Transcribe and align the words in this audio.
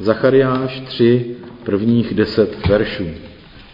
Zachariáš 0.00 0.80
3, 0.80 1.36
prvních 1.64 2.14
deset 2.14 2.68
veršů. 2.68 3.04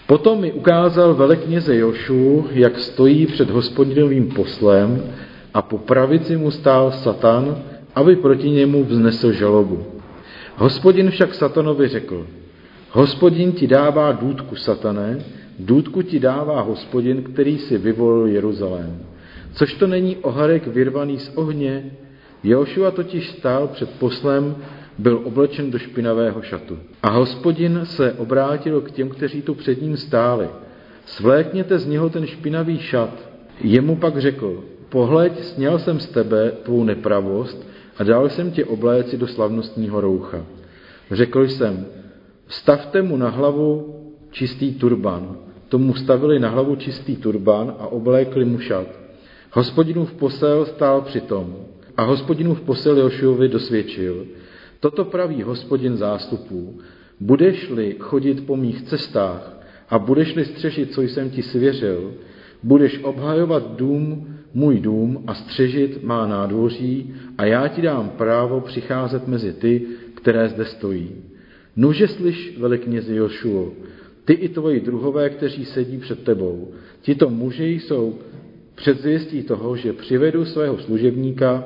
Potom 0.06 0.40
mi 0.40 0.52
ukázal 0.52 1.14
velekněze 1.14 1.76
Jošu, 1.76 2.46
jak 2.50 2.78
stojí 2.78 3.26
před 3.26 3.50
hospodinovým 3.50 4.28
poslem 4.28 5.02
a 5.54 5.62
po 5.62 5.78
pravici 5.78 6.36
mu 6.36 6.50
stál 6.50 6.92
Satan, 6.92 7.62
aby 7.94 8.16
proti 8.16 8.50
němu 8.50 8.84
vznesl 8.84 9.32
žalobu. 9.32 9.86
Hospodin 10.56 11.10
však 11.10 11.34
Satanovi 11.34 11.88
řekl, 11.88 12.26
hospodin 12.90 13.52
ti 13.52 13.66
dává 13.66 14.12
důdku, 14.12 14.56
Satané, 14.56 15.18
důdku 15.58 16.02
ti 16.02 16.20
dává 16.20 16.60
hospodin, 16.60 17.22
který 17.22 17.58
si 17.58 17.78
vyvolil 17.78 18.26
Jeruzalém. 18.26 18.98
Což 19.52 19.74
to 19.74 19.86
není 19.86 20.16
oharek 20.16 20.66
vyrvaný 20.66 21.18
z 21.18 21.32
ohně? 21.34 21.90
Jošua 22.44 22.90
totiž 22.90 23.30
stál 23.30 23.68
před 23.68 23.90
poslem, 23.90 24.56
byl 25.00 25.20
oblečen 25.24 25.70
do 25.70 25.78
špinavého 25.78 26.42
šatu. 26.42 26.78
A 27.02 27.10
hospodin 27.10 27.80
se 27.84 28.12
obrátil 28.12 28.80
k 28.80 28.90
těm, 28.90 29.08
kteří 29.08 29.42
tu 29.42 29.54
před 29.54 29.82
ním 29.82 29.96
stáli. 29.96 30.48
Svlékněte 31.06 31.78
z 31.78 31.86
něho 31.86 32.10
ten 32.10 32.26
špinavý 32.26 32.78
šat. 32.78 33.30
Jemu 33.60 33.96
pak 33.96 34.18
řekl, 34.18 34.64
pohleď, 34.88 35.44
sněl 35.44 35.78
jsem 35.78 36.00
z 36.00 36.06
tebe 36.06 36.52
tvou 36.62 36.84
nepravost 36.84 37.66
a 37.98 38.04
dal 38.04 38.28
jsem 38.28 38.50
tě 38.50 38.64
obléci 38.64 39.16
do 39.16 39.26
slavnostního 39.26 40.00
roucha. 40.00 40.44
Řekl 41.10 41.48
jsem, 41.48 41.86
stavte 42.48 43.02
mu 43.02 43.16
na 43.16 43.28
hlavu 43.28 43.96
čistý 44.30 44.74
turban. 44.74 45.36
Tomu 45.68 45.94
stavili 45.94 46.38
na 46.38 46.48
hlavu 46.48 46.76
čistý 46.76 47.16
turban 47.16 47.74
a 47.78 47.86
oblékli 47.86 48.44
mu 48.44 48.58
šat. 48.58 48.86
Hospodinův 49.52 50.12
posel 50.12 50.66
stál 50.66 51.00
přitom 51.00 51.56
a 51.96 52.02
hospodinův 52.02 52.60
posel 52.60 52.98
Jošuovi 52.98 53.48
dosvědčil. 53.48 54.26
Toto 54.80 55.04
praví 55.04 55.42
hospodin 55.42 55.96
zástupů. 55.96 56.78
Budeš-li 57.20 57.96
chodit 57.98 58.46
po 58.46 58.56
mých 58.56 58.82
cestách 58.82 59.60
a 59.88 59.98
budeš-li 59.98 60.44
střežit, 60.44 60.92
co 60.92 61.02
jsem 61.02 61.30
ti 61.30 61.42
svěřil, 61.42 62.14
budeš 62.62 63.00
obhajovat 63.02 63.76
dům, 63.76 64.28
můj 64.54 64.80
dům 64.80 65.24
a 65.26 65.34
střežit 65.34 66.04
má 66.04 66.26
nádvoří 66.26 67.14
a 67.38 67.44
já 67.44 67.68
ti 67.68 67.82
dám 67.82 68.08
právo 68.08 68.60
přicházet 68.60 69.28
mezi 69.28 69.52
ty, 69.52 69.86
které 70.14 70.48
zde 70.48 70.64
stojí. 70.64 71.10
Nuže 71.76 72.08
slyš, 72.08 72.58
veliknězi 72.58 73.14
Jošuo, 73.14 73.72
ty 74.24 74.32
i 74.32 74.48
tvoji 74.48 74.80
druhové, 74.80 75.30
kteří 75.30 75.64
sedí 75.64 75.98
před 75.98 76.24
tebou. 76.24 76.68
Tito 77.02 77.30
muži 77.30 77.64
jsou 77.64 78.18
předzvěstí 78.74 79.42
toho, 79.42 79.76
že 79.76 79.92
přivedu 79.92 80.44
svého 80.44 80.78
služebníka 80.78 81.64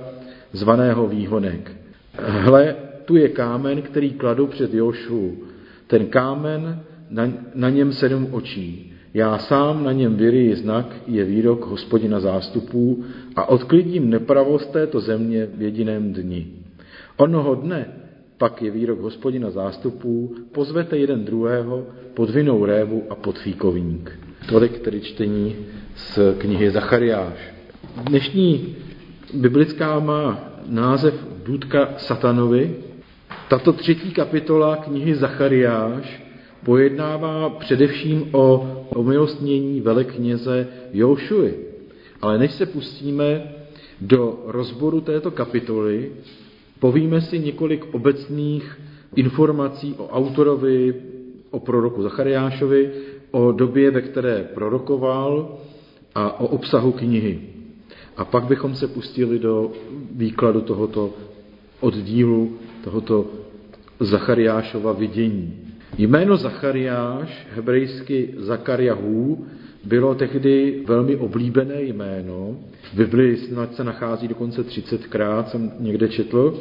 zvaného 0.52 1.08
výhonek. 1.08 1.72
Hle, 2.18 2.76
tu 3.04 3.16
je 3.16 3.28
kámen, 3.28 3.82
který 3.82 4.10
kladu 4.10 4.46
před 4.46 4.74
Jošu. 4.74 5.38
Ten 5.86 6.06
kámen, 6.06 6.82
na, 7.10 7.32
na 7.54 7.70
něm 7.70 7.92
sedm 7.92 8.28
očí. 8.30 8.92
Já 9.14 9.38
sám 9.38 9.84
na 9.84 9.92
něm 9.92 10.16
vyryji 10.16 10.56
znak, 10.56 10.96
je 11.06 11.24
výrok 11.24 11.66
hospodina 11.66 12.20
zástupů 12.20 13.04
a 13.36 13.48
odklidím 13.48 14.10
nepravost 14.10 14.72
této 14.72 15.00
země 15.00 15.48
v 15.54 15.62
jediném 15.62 16.12
dni. 16.12 16.46
Onoho 17.16 17.54
dne 17.54 17.86
pak 18.38 18.62
je 18.62 18.70
výrok 18.70 19.00
hospodina 19.00 19.50
zástupů, 19.50 20.34
pozvete 20.52 20.98
jeden 20.98 21.24
druhého 21.24 21.86
pod 22.14 22.30
vinou 22.30 22.64
révu 22.64 23.02
a 23.10 23.14
pod 23.14 23.38
fíkovník. 23.38 24.18
Tolik 24.48 24.78
tedy 24.78 25.00
čtení 25.00 25.56
z 25.96 26.18
knihy 26.38 26.70
Zachariáš. 26.70 27.54
Dnešní 28.02 28.76
biblická 29.34 29.98
má 29.98 30.50
název 30.66 31.14
Důdka 31.44 31.94
satanovi. 31.96 32.76
Tato 33.48 33.72
třetí 33.72 34.10
kapitola 34.10 34.76
knihy 34.76 35.14
Zachariáš 35.14 36.22
pojednává 36.64 37.50
především 37.50 38.28
o 38.32 38.66
omilostnění 38.94 39.80
velekněze 39.80 40.68
Jošuy. 40.92 41.54
Ale 42.22 42.38
než 42.38 42.52
se 42.52 42.66
pustíme 42.66 43.52
do 44.00 44.42
rozboru 44.46 45.00
této 45.00 45.30
kapitoly, 45.30 46.12
povíme 46.78 47.20
si 47.20 47.38
několik 47.38 47.94
obecných 47.94 48.80
informací 49.16 49.94
o 49.98 50.08
autorovi, 50.08 50.94
o 51.50 51.60
proroku 51.60 52.02
Zachariášovi, 52.02 52.90
o 53.30 53.52
době, 53.52 53.90
ve 53.90 54.00
které 54.00 54.48
prorokoval 54.54 55.58
a 56.14 56.40
o 56.40 56.46
obsahu 56.46 56.92
knihy. 56.92 57.40
A 58.16 58.24
pak 58.24 58.44
bychom 58.44 58.74
se 58.74 58.88
pustili 58.88 59.38
do 59.38 59.70
výkladu 60.10 60.60
tohoto 60.60 61.10
oddílu, 61.80 62.52
tohoto 62.84 63.26
Zachariášova 64.00 64.92
vidění. 64.92 65.58
Jméno 65.98 66.36
Zachariáš, 66.36 67.46
hebrejsky 67.54 68.34
Zakariahů, 68.36 69.46
bylo 69.84 70.14
tehdy 70.14 70.82
velmi 70.86 71.16
oblíbené 71.16 71.82
jméno. 71.82 72.56
V 72.92 72.96
Biblii 72.96 73.36
snad 73.36 73.74
se 73.74 73.84
nachází 73.84 74.28
dokonce 74.28 74.62
30krát, 74.62 75.44
jsem 75.44 75.72
někde 75.78 76.08
četl. 76.08 76.58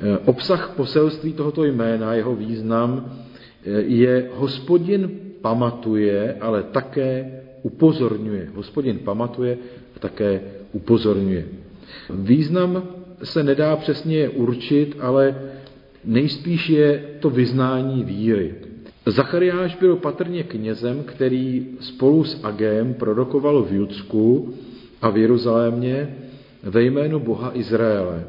Eh, 0.00 0.18
obsah 0.24 0.74
poselství 0.76 1.32
tohoto 1.32 1.64
jména, 1.64 2.14
jeho 2.14 2.36
význam 2.36 3.18
eh, 3.64 3.70
je 3.80 4.30
hospodin 4.34 5.10
pamatuje, 5.40 6.36
ale 6.40 6.62
také 6.62 7.40
upozorňuje. 7.62 8.48
Hospodin 8.54 8.98
pamatuje 8.98 9.58
a 9.96 9.98
také 9.98 10.40
upozorňuje. 10.72 11.44
Význam 12.10 13.01
se 13.22 13.42
nedá 13.42 13.76
přesně 13.76 14.28
určit, 14.28 14.96
ale 15.00 15.34
nejspíš 16.04 16.68
je 16.68 17.04
to 17.20 17.30
vyznání 17.30 18.04
víry. 18.04 18.54
Zachariáš 19.06 19.76
byl 19.76 19.96
patrně 19.96 20.42
knězem, 20.42 21.02
který 21.04 21.66
spolu 21.80 22.24
s 22.24 22.44
Agem 22.44 22.94
prorokoval 22.94 23.62
v 23.62 23.72
Judsku 23.72 24.54
a 25.02 25.10
v 25.10 25.16
Jeruzalémě 25.16 26.16
ve 26.62 26.82
jménu 26.82 27.20
Boha 27.20 27.50
Izraele. 27.54 28.24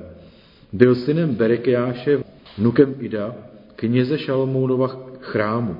Byl 0.74 0.96
synem 0.96 1.36
Berekiáše, 1.36 2.24
vnukem 2.58 2.96
Ida, 3.00 3.36
kněze 3.76 4.18
Šalomounova 4.18 5.10
chrámu. 5.20 5.78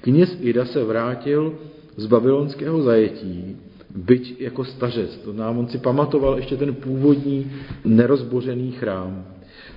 Kněz 0.00 0.38
Ida 0.40 0.64
se 0.64 0.84
vrátil 0.84 1.54
z 1.96 2.06
babylonského 2.06 2.82
zajetí, 2.82 3.56
byť 3.96 4.40
jako 4.40 4.64
stařec. 4.64 5.16
To 5.16 5.32
nám 5.32 5.58
on 5.58 5.68
si 5.68 5.78
pamatoval 5.78 6.36
ještě 6.36 6.56
ten 6.56 6.74
původní 6.74 7.52
nerozbořený 7.84 8.72
chrám. 8.72 9.24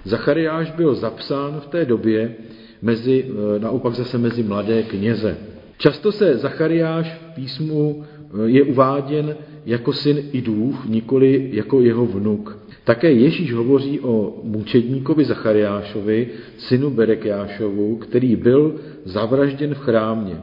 Zachariáš 0.03 0.72
byl 0.72 0.96
zapsán 0.96 1.59
v 1.59 1.68
té 1.68 1.85
době 1.85 2.35
mezi, 2.81 3.25
e, 3.56 3.59
naopak 3.59 3.96
zase 3.96 4.18
mezi 4.18 4.44
mladé 4.44 4.84
kněze. 4.84 5.38
Často 5.78 6.12
se 6.12 6.38
Zachariáš 6.38 7.13
v 7.13 7.35
písmu 7.35 8.03
e, 8.03 8.50
je 8.50 8.63
uváděn 8.63 9.35
jako 9.66 9.94
syn 9.94 10.22
Idův, 10.31 10.86
nikoli 10.86 11.50
jako 11.53 11.81
jeho 11.81 12.06
vnuk. 12.06 12.59
Také 12.84 13.12
Ježíš 13.12 13.53
hovoří 13.53 14.00
o 14.00 14.41
mučedníkovi 14.44 15.25
Zachariášovi, 15.25 16.28
synu 16.57 16.90
Berekiášovu, 16.90 17.96
který 17.96 18.36
byl 18.36 18.75
zavražděn 19.06 19.75
v 19.75 19.80
chrámě. 19.80 20.38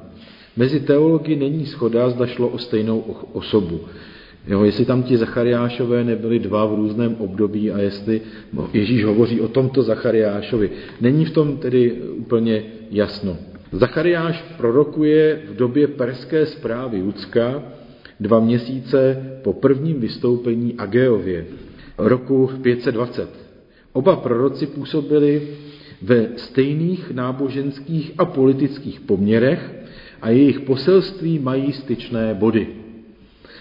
Mezi 0.56 0.81
teology 0.81 1.37
není 1.37 1.67
schoda, 1.67 2.11
zda 2.11 2.27
šlo 2.27 2.49
o 2.49 2.59
stejnou 2.59 3.00
osobu. 3.33 3.81
Jo, 4.47 4.65
jestli 4.65 4.84
tam 4.84 5.03
ti 5.03 5.17
Zachariášové 5.17 6.05
nebyli 6.05 6.39
dva 6.39 6.67
v 6.67 6.75
různém 6.75 7.17
období 7.19 7.72
a 7.72 7.78
jestli 7.78 8.21
no, 8.53 8.71
Ježíš 8.72 9.05
hovoří 9.05 9.41
o 9.41 9.49
tomto 9.49 9.83
Zachariášovi. 9.83 10.71
Není 11.00 11.25
v 11.25 11.31
tom 11.31 11.56
tedy 11.56 11.93
úplně 11.93 12.62
jasno. 12.91 13.37
Zachariáš 13.72 14.44
prorokuje 14.56 15.43
v 15.50 15.56
době 15.56 15.87
perské 15.87 16.47
zprávy 16.47 16.99
Judska 16.99 17.62
dva 18.21 18.41
měsíce 18.41 19.23
po 19.43 19.53
prvním 19.53 20.00
vystoupení 20.00 20.75
Ageově 20.78 21.47
roku 21.99 22.50
520. 22.62 23.28
Oba 23.93 24.17
proroci 24.17 24.67
působili 24.67 25.49
ve 26.03 26.28
stejných 26.37 27.11
náboženských 27.11 28.12
a 28.19 28.25
politických 28.25 29.00
poměrech 29.00 29.86
a 30.23 30.31
jejich 30.31 30.61
poselství 30.61 31.39
mají 31.39 31.73
styčné 31.73 32.35
body. 32.35 32.69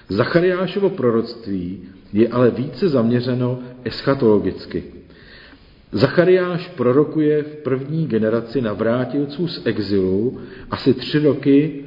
Zachariášovo 0.10 0.90
proroctví 0.90 1.82
je 2.14 2.28
ale 2.28 2.52
více 2.52 2.90
zaměřeno 2.90 3.60
eschatologicky. 3.84 4.84
Zachariáš 5.92 6.68
prorokuje 6.68 7.44
v 7.44 7.56
první 7.56 8.08
generaci 8.08 8.62
navrátilců 8.62 9.48
z 9.48 9.66
exilu 9.66 10.40
asi 10.72 10.94
tři 10.94 11.20
roky 11.20 11.86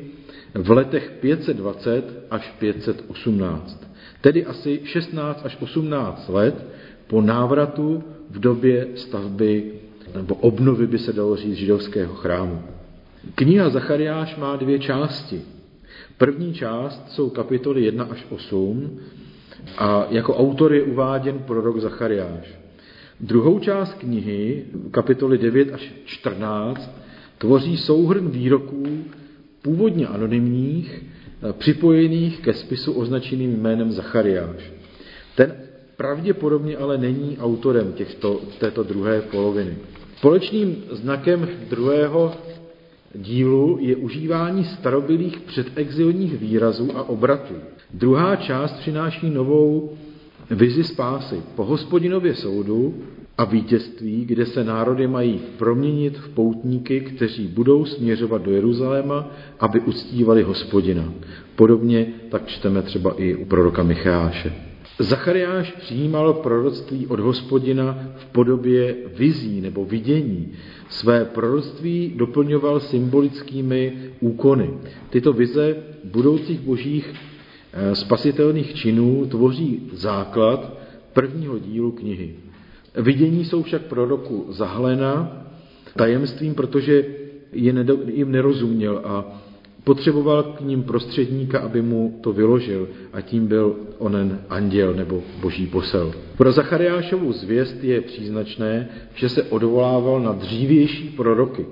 v 0.55 0.71
letech 0.71 1.13
520 1.21 2.27
až 2.31 2.55
518, 2.59 3.91
tedy 4.21 4.45
asi 4.45 4.81
16 4.85 5.41
až 5.45 5.57
18 5.61 6.29
let 6.29 6.67
po 7.07 7.21
návratu 7.21 8.05
v 8.31 8.41
době 8.41 8.89
stavby 8.95 9.73
nebo 10.15 10.35
obnovy, 10.35 10.87
by 10.87 10.99
se 10.99 11.13
dalo 11.13 11.37
říct, 11.37 11.57
židovského 11.57 12.15
chrámu. 12.15 12.63
Kniha 13.35 13.71
Zachariáš 13.71 14.37
má 14.37 14.57
dvě 14.57 14.79
části. 14.79 15.43
První 16.19 16.55
část 16.55 17.13
jsou 17.13 17.31
kapitoly 17.31 17.85
1 17.85 18.05
až 18.05 18.27
8 18.31 19.01
a 19.79 20.07
jako 20.11 20.37
autor 20.37 20.75
je 20.75 20.83
uváděn 20.83 21.39
prorok 21.39 21.79
Zachariáš. 21.79 22.59
Druhou 23.21 23.59
část 23.59 23.95
knihy, 23.95 24.65
kapitoly 24.91 25.39
9 25.39 25.73
až 25.73 25.93
14, 26.05 26.91
tvoří 27.39 27.77
souhrn 27.77 28.31
výroků 28.31 29.05
původně 29.63 30.07
anonymních, 30.07 31.05
eh, 31.05 31.53
připojených 31.53 32.41
ke 32.41 32.55
spisu 32.55 32.93
označeným 32.93 33.61
jménem 33.61 33.93
Zachariáš. 33.93 34.73
Ten 35.35 35.55
pravděpodobně 35.97 36.77
ale 36.77 36.99
není 36.99 37.39
autorem 37.41 37.93
těchto, 37.93 38.41
této 38.59 38.83
druhé 38.83 39.21
poloviny. 39.21 39.77
Společným 40.17 40.85
znakem 40.91 41.49
druhého 41.69 42.35
dílu 43.15 43.79
je 43.81 43.97
užívání 43.97 44.65
starobylých 44.65 45.41
předexilních 45.41 46.39
výrazů 46.39 46.97
a 46.97 47.09
obratů. 47.09 47.55
Druhá 47.95 48.37
část 48.37 48.73
přináší 48.73 49.31
novou 49.31 49.93
vizi 50.51 50.85
spásy 50.85 51.43
po 51.57 51.65
hospodinově 51.65 52.35
soudu 52.35 52.95
a 53.39 53.45
vítězství, 53.45 54.25
kde 54.25 54.47
se 54.47 54.65
národy 54.65 55.07
mají 55.07 55.41
proměnit 55.59 56.19
v 56.19 56.29
poutníky, 56.29 57.01
kteří 57.01 57.47
budou 57.47 57.85
směřovat 57.85 58.43
do 58.43 58.51
Jeruzaléma, 58.51 59.31
aby 59.61 59.81
uctívali 59.81 60.43
hospodina. 60.43 61.13
Podobně 61.57 62.07
tak 62.29 62.47
čteme 62.47 62.83
třeba 62.83 63.15
i 63.17 63.35
u 63.35 63.45
proroka 63.45 63.83
Micháše. 63.83 64.68
Zachariáš 64.99 65.73
přijímal 65.73 66.33
proroctví 66.33 67.07
od 67.07 67.21
hospodina 67.21 67.99
v 68.17 68.27
podobě 68.27 68.97
vizí 69.17 69.61
nebo 69.61 69.85
vidění. 69.85 70.53
Své 70.89 71.25
proroctví 71.25 72.13
doplňoval 72.17 72.81
symbolickými 72.81 73.93
úkony. 74.21 74.71
Tyto 75.11 75.33
vize 75.33 75.77
budoucích 76.05 76.61
božích 76.61 77.15
eh, 77.73 77.95
spasitelných 77.95 78.75
činů 78.75 79.27
tvoří 79.27 79.91
základ 79.93 80.79
prvního 81.13 81.59
dílu 81.59 81.93
knihy. 81.93 82.35
Vidění 82.95 83.45
jsou 83.45 83.63
však 83.63 83.83
proroku 83.83 84.47
zahlena 84.49 85.43
tajemstvím, 85.97 86.55
protože 86.55 87.05
jim 87.53 88.33
nerozuměl 88.33 89.01
a 89.05 89.43
potřeboval 89.89 90.43
k 90.43 90.61
ním 90.61 90.83
prostředníka, 90.83 91.59
aby 91.59 91.83
mu 91.83 92.21
to 92.21 92.33
vyložil 92.33 92.89
a 93.13 93.21
tím 93.21 93.47
byl 93.47 93.77
onen 93.99 94.41
anděl 94.49 94.95
nebo 94.95 95.23
boží 95.41 95.67
posel. 95.67 96.13
Pro 96.37 96.53
Zachariášovu 96.53 97.33
zvěst 97.33 97.85
je 97.85 98.01
příznačné, 98.01 98.89
že 99.15 99.29
se 99.29 99.43
odvolával 99.43 100.21
na 100.21 100.33
dřívější 100.33 101.09
proroky. 101.09 101.67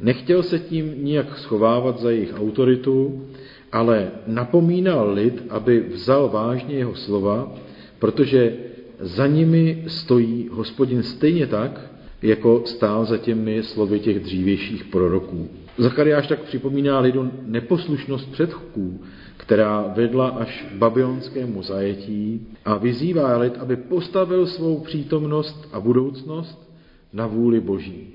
Nechtěl 0.00 0.42
se 0.42 0.58
tím 0.58 1.04
nijak 1.04 1.38
schovávat 1.38 1.98
za 1.98 2.10
jejich 2.10 2.34
autoritu, 2.38 3.26
ale 3.72 4.10
napomínal 4.26 5.12
lid, 5.12 5.42
aby 5.50 5.80
vzal 5.80 6.28
vážně 6.28 6.74
jeho 6.74 6.94
slova, 6.94 7.54
protože 7.98 8.56
za 9.00 9.26
nimi 9.26 9.84
stojí 9.86 10.48
hospodin 10.52 11.02
stejně 11.02 11.46
tak, 11.46 11.90
jako 12.22 12.62
stál 12.64 13.04
za 13.04 13.18
těmi 13.18 13.62
slovy 13.62 14.00
těch 14.00 14.20
dřívějších 14.20 14.84
proroků. 14.84 15.48
Zachariáš 15.80 16.26
tak 16.26 16.40
připomíná 16.40 17.00
lidu 17.00 17.30
neposlušnost 17.46 18.32
předchů, 18.32 19.00
která 19.36 19.92
vedla 19.96 20.28
až 20.28 20.66
k 20.72 20.78
babylonskému 20.78 21.62
zajetí 21.62 22.46
a 22.64 22.76
vyzývá 22.76 23.38
lid, 23.38 23.58
aby 23.58 23.76
postavil 23.76 24.46
svou 24.46 24.78
přítomnost 24.80 25.68
a 25.72 25.80
budoucnost 25.80 26.72
na 27.12 27.26
vůli 27.26 27.60
Boží. 27.60 28.08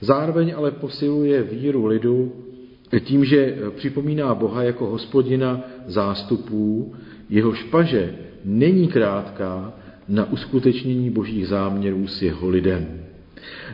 Zároveň 0.00 0.54
ale 0.56 0.70
posiluje 0.70 1.42
víru 1.42 1.86
lidu 1.86 2.32
tím, 3.00 3.24
že 3.24 3.56
připomíná 3.76 4.34
Boha 4.34 4.62
jako 4.62 4.86
hospodina 4.86 5.60
zástupů, 5.86 6.94
jeho 7.30 7.54
špaže 7.54 8.14
není 8.44 8.88
krátká 8.88 9.72
na 10.08 10.32
uskutečnění 10.32 11.10
božích 11.10 11.48
záměrů 11.48 12.06
s 12.06 12.22
jeho 12.22 12.48
lidem. 12.48 13.00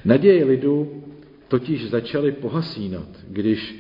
Naděje 0.05 0.45
lidu 0.45 1.03
totiž 1.49 1.91
začaly 1.91 2.33
pohasínat, 2.33 3.09
když 3.29 3.77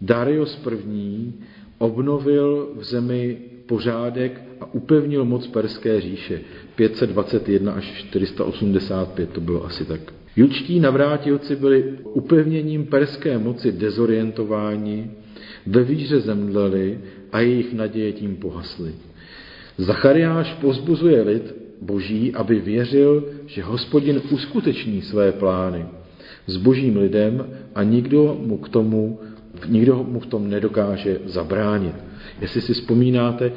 Darius 0.00 0.58
I. 0.92 1.32
obnovil 1.78 2.68
v 2.76 2.84
zemi 2.84 3.38
pořádek 3.66 4.42
a 4.60 4.74
upevnil 4.74 5.24
moc 5.24 5.46
Perské 5.46 6.00
říše. 6.00 6.40
521 6.74 7.72
až 7.72 7.84
485 7.84 9.30
to 9.30 9.40
bylo 9.40 9.64
asi 9.64 9.84
tak. 9.84 10.00
Jučtí 10.36 10.80
navrátilci 10.80 11.56
byli 11.56 11.84
upevněním 12.04 12.86
perské 12.86 13.38
moci 13.38 13.72
dezorientováni, 13.72 15.10
ve 15.66 15.84
víře 15.84 16.20
zemdleli 16.20 16.98
a 17.32 17.40
jejich 17.40 17.74
naděje 17.74 18.12
tím 18.12 18.36
pohasly. 18.36 18.92
Zachariáš 19.78 20.54
pozbuzuje 20.54 21.22
lid 21.22 21.54
boží, 21.82 22.34
aby 22.34 22.60
věřil, 22.60 23.24
že 23.46 23.62
hospodin 23.62 24.22
uskuteční 24.30 25.02
své 25.02 25.32
plány 25.32 25.86
s 26.46 26.56
božím 26.56 26.96
lidem 26.96 27.46
a 27.74 27.82
nikdo 27.82 28.36
mu 28.40 28.58
k 28.58 28.68
tomu, 28.68 29.20
nikdo 29.68 30.04
mu 30.08 30.20
v 30.20 30.26
tom 30.26 30.50
nedokáže 30.50 31.20
zabránit. 31.26 31.94
Jestli 32.40 32.60
si 32.60 32.74
vzpomínáte, 32.74 33.52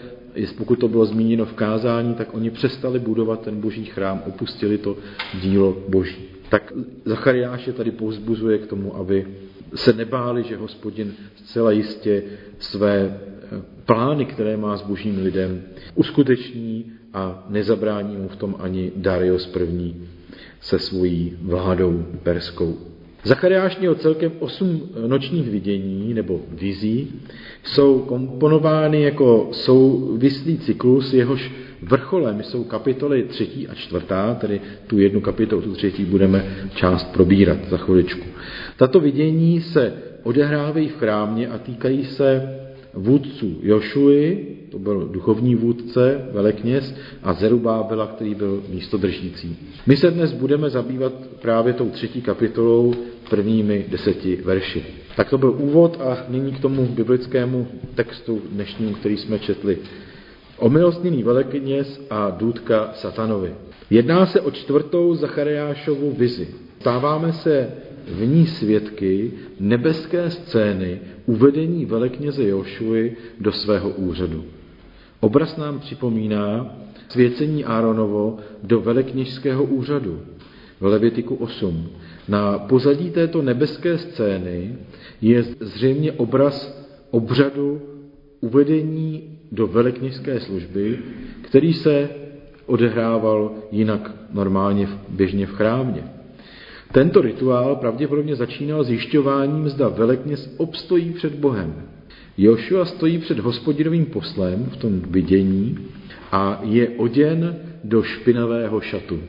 pokud 0.57 0.79
to 0.79 0.88
bylo 0.88 1.06
zmíněno 1.06 1.45
v 1.45 1.53
kázání, 1.53 2.13
tak 2.13 2.33
oni 2.33 2.50
přestali 2.50 3.00
budovat 3.00 3.41
ten 3.41 3.62
boží 3.62 3.85
chrám, 3.85 4.21
opustili 4.27 4.77
to 4.77 4.97
dílo 5.41 5.77
boží. 5.88 6.18
Tak 6.50 6.73
Zachariáš 7.06 7.68
je 7.68 7.73
tady 7.73 7.91
povzbuzuje 7.91 8.57
k 8.57 8.68
tomu, 8.68 8.95
aby 8.95 9.27
se 9.75 9.94
nebáli, 9.94 10.44
že 10.44 10.57
hospodin 10.57 11.13
zcela 11.35 11.71
jistě 11.71 12.24
své 12.59 13.00
eh, 13.00 13.62
plány, 13.85 14.25
které 14.25 14.57
má 14.57 14.77
s 14.77 14.81
božím 14.81 15.24
lidem, 15.24 15.62
uskuteční 15.95 16.91
a 17.13 17.45
nezabrání 17.50 18.17
mu 18.17 18.27
v 18.27 18.35
tom 18.35 18.56
ani 18.59 18.91
Darius 18.95 19.56
I 19.56 19.94
se 20.62 20.80
svojí 20.80 21.38
vládou 21.42 22.06
perskou. 22.24 22.78
Zachariáš 23.24 23.78
měl 23.78 23.96
celkem 23.96 24.31
osm 24.40 24.90
nočních 25.08 25.50
vidění 25.50 26.13
nebo 26.13 26.42
vizí, 26.50 27.22
jsou 27.63 28.00
komponovány 28.00 29.02
jako 29.02 29.50
souvislý 29.52 30.58
cyklus, 30.58 31.13
jehož 31.13 31.52
vrcholem 31.81 32.44
jsou 32.44 32.63
kapitoly 32.63 33.24
třetí 33.24 33.68
a 33.68 33.75
čtvrtá, 33.75 34.36
tedy 34.36 34.62
tu 34.88 35.00
jednu 35.00 35.22
kapitolu, 35.22 35.62
tu 35.62 35.74
třetí 35.74 36.06
budeme 36.06 36.46
část 36.75 37.04
probírat 37.04 37.58
za 37.69 37.78
chviličku. 37.78 38.28
Tato 38.78 39.00
vidění 39.00 39.62
se 39.62 39.94
odehrávají 40.24 40.88
v 40.88 40.98
chrámě 40.98 41.48
a 41.48 41.58
týkají 41.58 42.06
se 42.06 42.58
vůdců 42.93 43.59
Jošuji, 43.61 44.57
to 44.71 44.79
byl 44.79 45.09
duchovní 45.11 45.55
vůdce, 45.55 46.29
velekněz, 46.31 46.95
a 47.23 47.33
Zerubábela, 47.33 48.07
který 48.07 48.35
byl 48.35 48.63
místodržící. 48.69 49.57
My 49.88 49.97
se 49.97 50.11
dnes 50.11 50.33
budeme 50.33 50.69
zabývat 50.69 51.13
právě 51.41 51.73
tou 51.73 51.89
třetí 51.89 52.21
kapitolou 52.21 52.93
prvními 53.29 53.85
deseti 53.89 54.39
verši. 54.45 54.85
Tak 55.15 55.29
to 55.29 55.38
byl 55.38 55.55
úvod 55.57 56.01
a 56.01 56.25
nyní 56.29 56.51
k 56.51 56.60
tomu 56.60 56.86
biblickému 56.86 57.67
textu 57.95 58.41
dnešnímu, 58.51 58.93
který 58.93 59.17
jsme 59.17 59.39
četli. 59.39 59.77
Omilostněný 60.57 61.24
velekněz 61.24 62.01
a 62.10 62.29
důdka 62.29 62.91
satanovi. 62.93 63.55
Jedná 63.89 64.25
se 64.25 64.41
o 64.41 64.51
čtvrtou 64.51 65.15
Zachariášovu 65.15 66.12
vizi. 66.12 66.48
Stáváme 66.79 67.33
se 67.33 67.71
v 68.08 68.27
ní 68.27 68.48
svědky 68.48 69.31
nebeské 69.60 70.29
scény 70.29 71.00
uvedení 71.25 71.86
velekněze 71.86 72.48
Jošuy 72.48 73.15
do 73.39 73.51
svého 73.51 73.89
úřadu. 73.89 74.43
Obraz 75.20 75.58
nám 75.58 75.79
připomíná 75.79 76.75
svěcení 77.10 77.65
Áronovo 77.65 78.38
do 78.63 78.81
velekněžského 78.81 79.63
úřadu 79.63 80.20
v 80.79 80.86
Levitiku 80.86 81.36
8. 81.36 81.89
Na 82.27 82.58
pozadí 82.58 83.10
této 83.10 83.41
nebeské 83.41 83.98
scény 83.98 84.75
je 85.22 85.43
zřejmě 85.60 86.12
obraz 86.12 86.86
obřadu 87.12 87.81
uvedení 88.41 89.38
do 89.51 89.67
velekněžské 89.67 90.39
služby, 90.39 91.00
který 91.41 91.74
se 91.74 92.10
odehrával 92.65 93.51
jinak 93.72 94.12
normálně 94.34 94.88
běžně 95.10 95.46
v 95.48 95.51
chrámě. 95.51 96.03
Tento 96.91 97.21
rituál 97.21 97.75
pravděpodobně 97.75 98.36
začínal 98.36 98.83
zjišťováním, 98.83 99.69
zda 99.69 99.89
velekněz 99.89 100.53
obstojí 100.57 101.10
před 101.10 101.36
Bohem. 101.36 101.74
Jošua 102.38 102.86
stojí 102.86 103.17
před 103.17 103.39
hospodinovým 103.39 104.05
poslem 104.05 104.65
v 104.71 104.77
tom 104.77 105.00
vidění 105.00 105.77
a 106.31 106.62
je 106.63 106.89
oděn 106.89 107.55
do 107.83 108.03
špinavého 108.03 108.81
šatu. 108.81 109.19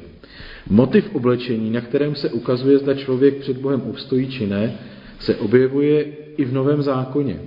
Motiv 0.71 1.15
oblečení, 1.15 1.71
na 1.71 1.81
kterém 1.81 2.15
se 2.15 2.31
ukazuje, 2.31 2.79
zda 2.79 2.95
člověk 2.95 3.37
před 3.37 3.57
Bohem 3.57 3.81
obstojí 3.81 4.29
či 4.29 4.47
ne, 4.47 4.75
se 5.19 5.37
objevuje 5.37 6.07
i 6.37 6.45
v 6.45 6.53
Novém 6.53 6.83
zákoně. 6.83 7.41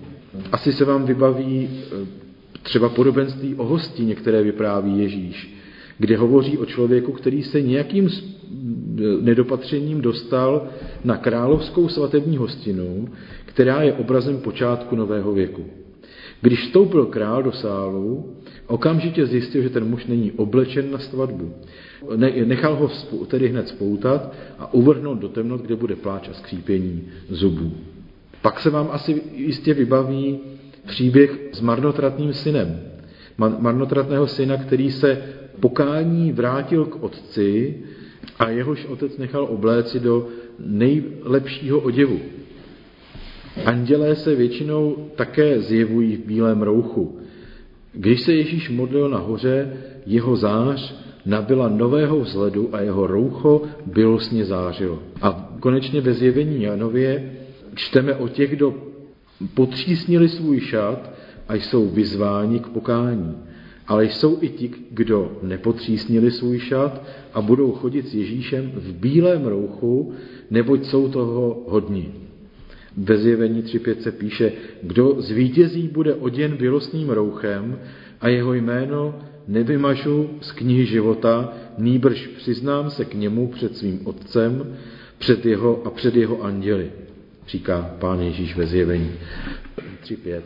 Asi 0.52 0.74
se 0.74 0.86
vám 0.86 1.06
vybaví 1.06 1.70
e, 1.70 1.96
třeba 2.64 2.90
podobenství 2.90 3.56
o 3.56 3.66
hostině, 3.66 4.16
které 4.16 4.44
vypráví 4.44 5.00
Ježíš, 5.00 5.55
kde 5.98 6.18
hovoří 6.18 6.58
o 6.58 6.66
člověku, 6.66 7.12
který 7.12 7.44
se 7.44 7.62
nějakým 7.62 8.10
nedopatřením 9.22 10.02
dostal 10.02 10.68
na 11.04 11.18
královskou 11.18 11.88
svatební 11.88 12.38
hostinu, 12.38 13.08
která 13.46 13.82
je 13.82 13.94
obrazem 13.94 14.38
počátku 14.38 14.96
nového 14.96 15.34
věku. 15.34 15.66
Když 16.42 16.62
vstoupil 16.62 17.06
král 17.06 17.44
do 17.44 17.52
sálu, 17.52 18.34
okamžitě 18.68 19.26
zjistil, 19.26 19.62
že 19.62 19.70
ten 19.70 19.86
muž 19.86 20.06
není 20.06 20.32
oblečen 20.32 20.92
na 20.92 21.00
svatbu. 21.00 21.54
nechal 22.46 22.76
ho 22.76 22.90
tedy 23.28 23.48
hned 23.48 23.68
spoutat 23.68 24.34
a 24.60 24.74
uvrhnout 24.74 25.20
do 25.20 25.30
temnot, 25.30 25.62
kde 25.62 25.76
bude 25.76 25.96
pláč 25.96 26.30
a 26.30 26.34
skřípění 26.34 27.04
zubů. 27.30 27.72
Pak 28.42 28.60
se 28.60 28.70
vám 28.70 28.90
asi 28.92 29.22
jistě 29.36 29.74
vybaví 29.74 30.40
příběh 30.88 31.40
s 31.52 31.62
marnotratným 31.62 32.34
synem. 32.34 32.80
Marnotratného 33.38 34.28
syna, 34.28 34.58
který 34.58 34.92
se 34.92 35.24
pokání 35.60 36.32
vrátil 36.32 36.86
k 36.86 37.04
otci 37.04 37.76
a 38.40 38.50
jehož 38.50 38.86
otec 38.86 39.18
nechal 39.18 39.48
obléci 39.50 40.00
do 40.00 40.28
nejlepšího 40.60 41.80
oděvu. 41.80 42.20
Andělé 43.66 44.16
se 44.16 44.36
většinou 44.36 45.10
také 45.16 45.60
zjevují 45.60 46.16
v 46.16 46.26
bílém 46.26 46.62
rouchu. 46.62 47.20
Když 47.94 48.22
se 48.22 48.34
Ježíš 48.34 48.70
modlil 48.70 49.10
nahoře, 49.10 49.74
jeho 50.06 50.36
zář 50.36 50.96
nabila 51.26 51.70
nového 51.70 52.20
vzhledu 52.20 52.70
a 52.76 52.82
jeho 52.82 53.08
roucho 53.08 53.62
bylostně 53.86 54.46
zářilo. 54.46 55.00
A 55.22 55.50
konečně 55.60 56.02
ve 56.02 56.14
zjevení 56.14 56.64
Janově 56.64 57.32
čteme 57.76 58.16
o 58.16 58.28
těch, 58.28 58.52
kdo 58.52 58.76
potřísnili 59.54 60.30
svůj 60.30 60.60
šat 60.60 61.15
a 61.48 61.56
jsou 61.56 61.90
vyzváni 61.90 62.60
k 62.60 62.68
pokání. 62.68 63.38
Ale 63.88 64.06
jsou 64.06 64.38
i 64.42 64.50
ti, 64.50 64.72
kdo 64.92 65.38
nepotřísnili 65.44 66.32
svůj 66.32 66.60
šat 66.60 67.04
a 67.34 67.42
budou 67.42 67.72
chodit 67.72 68.08
s 68.08 68.16
Ježíšem 68.16 68.72
v 68.76 68.94
bílém 68.94 69.46
rouchu, 69.46 70.14
neboť 70.52 70.86
jsou 70.86 71.10
toho 71.10 71.64
hodní. 71.68 72.14
Ve 72.98 73.18
zjevení 73.18 73.64
3.5 73.64 73.96
se 74.00 74.12
píše, 74.12 74.52
kdo 74.84 75.16
zvítězí, 75.18 75.88
bude 75.88 76.14
oděn 76.14 76.58
bělostným 76.58 77.10
rouchem 77.10 77.80
a 78.22 78.28
jeho 78.28 78.54
jméno 78.54 79.16
nevymažu 79.48 80.30
z 80.42 80.52
knihy 80.52 80.86
života, 80.86 81.54
nýbrž 81.78 82.28
přiznám 82.28 82.90
se 82.90 83.06
k 83.06 83.14
němu 83.14 83.48
před 83.48 83.78
svým 83.78 84.00
otcem 84.04 84.76
před 85.18 85.46
jeho 85.46 85.82
a 85.86 85.90
před 85.90 86.16
jeho 86.16 86.42
anděli, 86.42 86.92
říká 87.48 87.96
pán 88.00 88.22
Ježíš 88.22 88.56
ve 88.56 88.66
zjevení 88.66 89.12
3.5. 90.04 90.42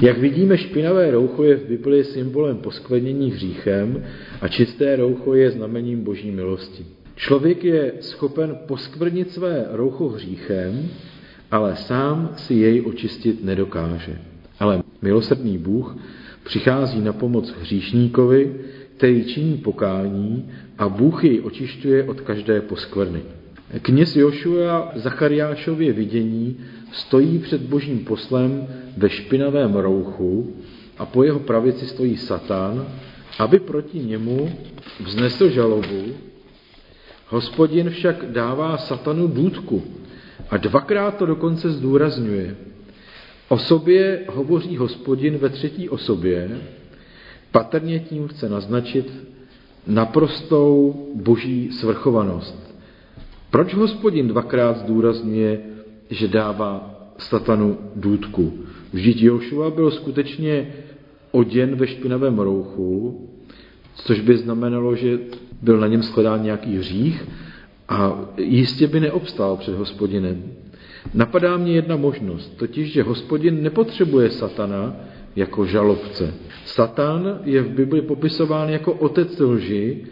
Jak 0.00 0.18
vidíme, 0.18 0.58
špinavé 0.58 1.10
roucho 1.10 1.44
je 1.44 1.56
v 1.56 1.68
Biblii 1.68 2.04
symbolem 2.04 2.56
poskvrnění 2.56 3.30
hříchem 3.30 4.04
a 4.40 4.48
čisté 4.48 4.96
roucho 4.96 5.34
je 5.34 5.50
znamením 5.50 6.04
boží 6.04 6.30
milosti. 6.30 6.86
Člověk 7.16 7.64
je 7.64 7.92
schopen 8.00 8.58
poskvrnit 8.66 9.30
své 9.30 9.66
roucho 9.70 10.08
hříchem, 10.08 10.88
ale 11.50 11.76
sám 11.76 12.32
si 12.36 12.54
jej 12.54 12.82
očistit 12.86 13.44
nedokáže. 13.44 14.18
Ale 14.60 14.82
milosrdný 15.02 15.58
Bůh 15.58 15.96
přichází 16.44 17.00
na 17.00 17.12
pomoc 17.12 17.54
hříšníkovi, 17.60 18.54
který 18.96 19.24
činí 19.24 19.58
pokání 19.58 20.50
a 20.78 20.88
Bůh 20.88 21.24
jej 21.24 21.40
očišťuje 21.40 22.04
od 22.04 22.20
každé 22.20 22.60
poskvrny. 22.60 23.22
Kněz 23.80 24.16
Jošua 24.16 24.92
Zachariášově 24.94 25.92
vidění 25.92 26.56
stojí 26.92 27.38
před 27.38 27.60
božím 27.60 28.04
poslem 28.04 28.66
ve 28.96 29.10
špinavém 29.10 29.74
rouchu 29.74 30.56
a 30.98 31.06
po 31.06 31.22
jeho 31.24 31.40
pravici 31.40 31.86
stojí 31.86 32.16
Satan, 32.16 32.86
aby 33.38 33.58
proti 33.58 33.98
němu 33.98 34.52
vznesl 35.04 35.48
žalobu. 35.48 36.04
Hospodin 37.28 37.90
však 37.90 38.32
dává 38.32 38.76
Satanu 38.76 39.28
důdku 39.28 39.82
a 40.50 40.56
dvakrát 40.56 41.16
to 41.16 41.26
dokonce 41.26 41.70
zdůrazňuje. 41.70 42.56
O 43.48 43.58
sobě 43.58 44.24
hovoří 44.28 44.76
hospodin 44.76 45.38
ve 45.38 45.48
třetí 45.48 45.88
osobě, 45.88 46.60
patrně 47.50 48.00
tím 48.00 48.28
chce 48.28 48.48
naznačit 48.48 49.12
naprostou 49.86 50.94
boží 51.14 51.72
svrchovanost. 51.72 52.61
Proč 53.52 53.74
hospodin 53.74 54.28
dvakrát 54.28 54.76
zdůrazňuje, 54.76 55.60
že 56.10 56.28
dává 56.28 56.94
satanu 57.18 57.78
důdku? 57.96 58.52
Vždyť 58.92 59.22
Jošua 59.22 59.70
byl 59.70 59.90
skutečně 59.90 60.72
oděn 61.30 61.76
ve 61.76 61.86
špinavém 61.86 62.38
rouchu, 62.38 63.20
což 63.94 64.20
by 64.20 64.36
znamenalo, 64.36 64.96
že 64.96 65.18
byl 65.62 65.80
na 65.80 65.86
něm 65.86 66.02
shledán 66.02 66.42
nějaký 66.42 66.76
hřích 66.76 67.28
a 67.88 68.20
jistě 68.36 68.86
by 68.86 69.00
neobstál 69.00 69.56
před 69.56 69.74
hospodinem. 69.74 70.42
Napadá 71.14 71.56
mě 71.56 71.72
jedna 71.72 71.96
možnost, 71.96 72.56
totiž, 72.56 72.92
že 72.92 73.02
hospodin 73.02 73.62
nepotřebuje 73.62 74.30
satana 74.30 74.96
jako 75.36 75.66
žalobce. 75.66 76.34
Satan 76.64 77.38
je 77.44 77.62
v 77.62 77.68
Bibli 77.68 78.02
popisován 78.02 78.68
jako 78.68 78.92
otec 78.92 79.40
lži, 79.40 80.04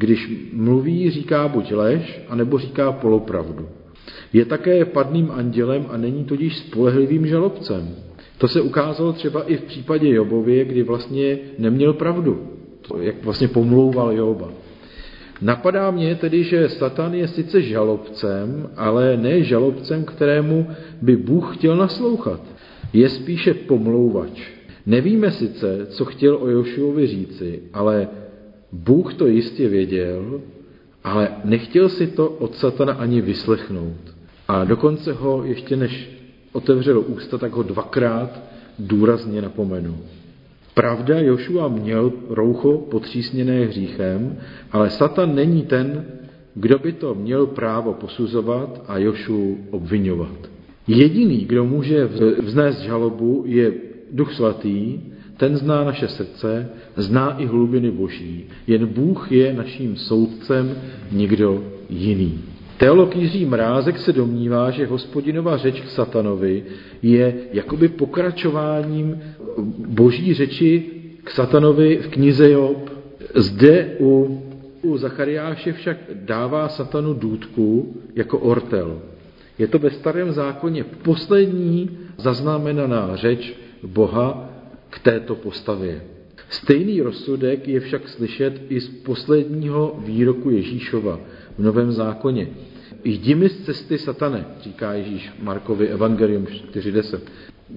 když 0.00 0.48
mluví, 0.52 1.10
říká 1.10 1.48
buď 1.48 1.72
lež, 1.72 2.20
anebo 2.28 2.58
říká 2.58 2.92
polopravdu. 2.92 3.68
Je 4.32 4.44
také 4.44 4.84
padným 4.84 5.30
andělem 5.30 5.86
a 5.88 5.96
není 5.96 6.24
tudíž 6.24 6.58
spolehlivým 6.58 7.26
žalobcem. 7.26 7.94
To 8.38 8.48
se 8.48 8.60
ukázalo 8.60 9.12
třeba 9.12 9.42
i 9.42 9.56
v 9.56 9.62
případě 9.62 10.08
Jobově, 10.08 10.64
kdy 10.64 10.82
vlastně 10.82 11.38
neměl 11.58 11.92
pravdu, 11.92 12.48
jak 13.00 13.24
vlastně 13.24 13.48
pomlouval 13.48 14.12
Joba. 14.12 14.48
Napadá 15.42 15.90
mě 15.90 16.14
tedy, 16.14 16.44
že 16.44 16.68
Satan 16.68 17.14
je 17.14 17.28
sice 17.28 17.62
žalobcem, 17.62 18.70
ale 18.76 19.16
ne 19.16 19.42
žalobcem, 19.42 20.04
kterému 20.04 20.66
by 21.02 21.16
Bůh 21.16 21.56
chtěl 21.56 21.76
naslouchat. 21.76 22.40
Je 22.92 23.08
spíše 23.08 23.54
pomlouvač. 23.54 24.48
Nevíme 24.86 25.30
sice, 25.30 25.86
co 25.86 26.04
chtěl 26.04 26.38
o 26.40 26.48
Jošuovi 26.48 27.06
říci, 27.06 27.62
ale 27.72 28.08
Bůh 28.72 29.14
to 29.14 29.26
jistě 29.26 29.68
věděl, 29.68 30.40
ale 31.04 31.28
nechtěl 31.44 31.88
si 31.88 32.06
to 32.06 32.28
od 32.28 32.54
Satana 32.54 32.92
ani 32.92 33.20
vyslechnout. 33.20 34.14
A 34.48 34.64
dokonce 34.64 35.12
ho 35.12 35.44
ještě 35.44 35.76
než 35.76 36.10
otevřel 36.52 37.04
ústa, 37.06 37.38
tak 37.38 37.52
ho 37.52 37.62
dvakrát 37.62 38.40
důrazně 38.78 39.42
napomenul. 39.42 39.98
Pravda, 40.74 41.20
Jošua 41.20 41.68
měl 41.68 42.12
roucho 42.28 42.78
potřísněné 42.78 43.64
hříchem, 43.64 44.36
ale 44.72 44.90
Satan 44.90 45.34
není 45.34 45.62
ten, 45.62 46.04
kdo 46.54 46.78
by 46.78 46.92
to 46.92 47.14
měl 47.14 47.46
právo 47.46 47.92
posuzovat 47.92 48.84
a 48.88 48.98
Jošu 48.98 49.58
obvinovat. 49.70 50.50
Jediný, 50.86 51.38
kdo 51.38 51.64
může 51.64 52.08
vznést 52.40 52.80
žalobu, 52.80 53.42
je 53.46 53.72
Duch 54.12 54.32
Svatý, 54.34 54.98
ten 55.40 55.56
zná 55.56 55.84
naše 55.84 56.08
srdce, 56.08 56.68
zná 56.96 57.40
i 57.40 57.46
hlubiny 57.46 57.90
Boží. 57.90 58.44
Jen 58.66 58.86
Bůh 58.86 59.32
je 59.32 59.52
naším 59.52 59.96
soudcem, 59.96 60.76
nikdo 61.12 61.64
jiný. 61.90 62.40
Teolog 62.76 63.16
Jiří 63.16 63.46
Mrázek 63.46 63.98
se 63.98 64.12
domnívá, 64.12 64.70
že 64.70 64.86
hospodinova 64.86 65.56
řeč 65.56 65.80
k 65.80 65.88
satanovi 65.88 66.64
je 67.02 67.34
jakoby 67.52 67.88
pokračováním 67.88 69.20
boží 69.88 70.34
řeči 70.34 70.84
k 71.24 71.30
satanovi 71.30 71.96
v 71.96 72.08
knize 72.08 72.50
Job. 72.50 72.90
Zde 73.34 73.96
u, 74.00 74.40
u 74.82 74.96
Zachariáše 74.96 75.72
však 75.72 75.96
dává 76.14 76.68
satanu 76.68 77.14
důdku 77.14 77.96
jako 78.14 78.38
ortel. 78.38 79.00
Je 79.58 79.66
to 79.66 79.78
ve 79.78 79.90
starém 79.90 80.32
zákoně 80.32 80.84
poslední 80.84 81.90
zaznamenaná 82.18 83.16
řeč 83.16 83.54
Boha 83.82 84.49
k 84.90 84.98
této 84.98 85.34
postavě. 85.34 86.02
Stejný 86.50 87.00
rozsudek 87.00 87.68
je 87.68 87.80
však 87.80 88.08
slyšet 88.08 88.62
i 88.68 88.80
z 88.80 88.88
posledního 88.88 90.00
výroku 90.04 90.50
Ježíšova 90.50 91.20
v 91.58 91.62
Novém 91.62 91.92
zákoně. 91.92 92.48
Jdi 93.04 93.34
mi 93.34 93.48
z 93.48 93.64
cesty 93.64 93.98
satane, 93.98 94.46
říká 94.60 94.92
Ježíš 94.92 95.32
Markovi 95.42 95.88
Evangelium 95.88 96.44
4.10. 96.44 97.20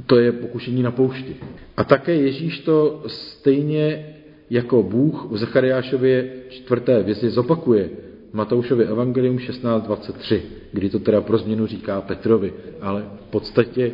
To 0.05 0.19
je 0.19 0.31
pokušení 0.31 0.83
na 0.83 0.91
poušti. 0.91 1.35
A 1.77 1.83
také 1.83 2.15
Ježíš 2.15 2.59
to 2.59 3.03
stejně 3.07 4.05
jako 4.49 4.83
Bůh 4.83 5.27
v 5.31 5.37
Zachariášově 5.37 6.31
čtvrté 6.49 7.03
věci 7.03 7.29
zopakuje. 7.29 7.89
Matoušově 8.33 8.87
Evangelium 8.87 9.37
16.23, 9.37 10.39
kdy 10.71 10.89
to 10.89 10.99
teda 10.99 11.21
pro 11.21 11.37
změnu 11.37 11.67
říká 11.67 12.01
Petrovi, 12.01 12.53
ale 12.81 13.05
v 13.27 13.31
podstatě 13.31 13.91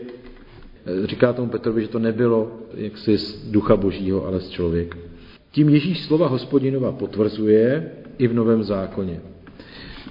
říká 1.04 1.34
tomu 1.34 1.50
Petrovi, 1.50 1.82
že 1.82 1.88
to 1.88 2.00
nebylo 2.00 2.52
jaksi 2.74 3.18
z 3.18 3.52
ducha 3.52 3.76
božího, 3.76 4.26
ale 4.26 4.40
z 4.40 4.50
člověka. 4.50 4.98
Tím 5.52 5.70
Ježíš 5.70 6.06
slova 6.06 6.28
hospodinova 6.28 6.92
potvrzuje 6.92 7.92
i 8.18 8.28
v 8.28 8.34
Novém 8.34 8.64
zákoně. 8.64 9.20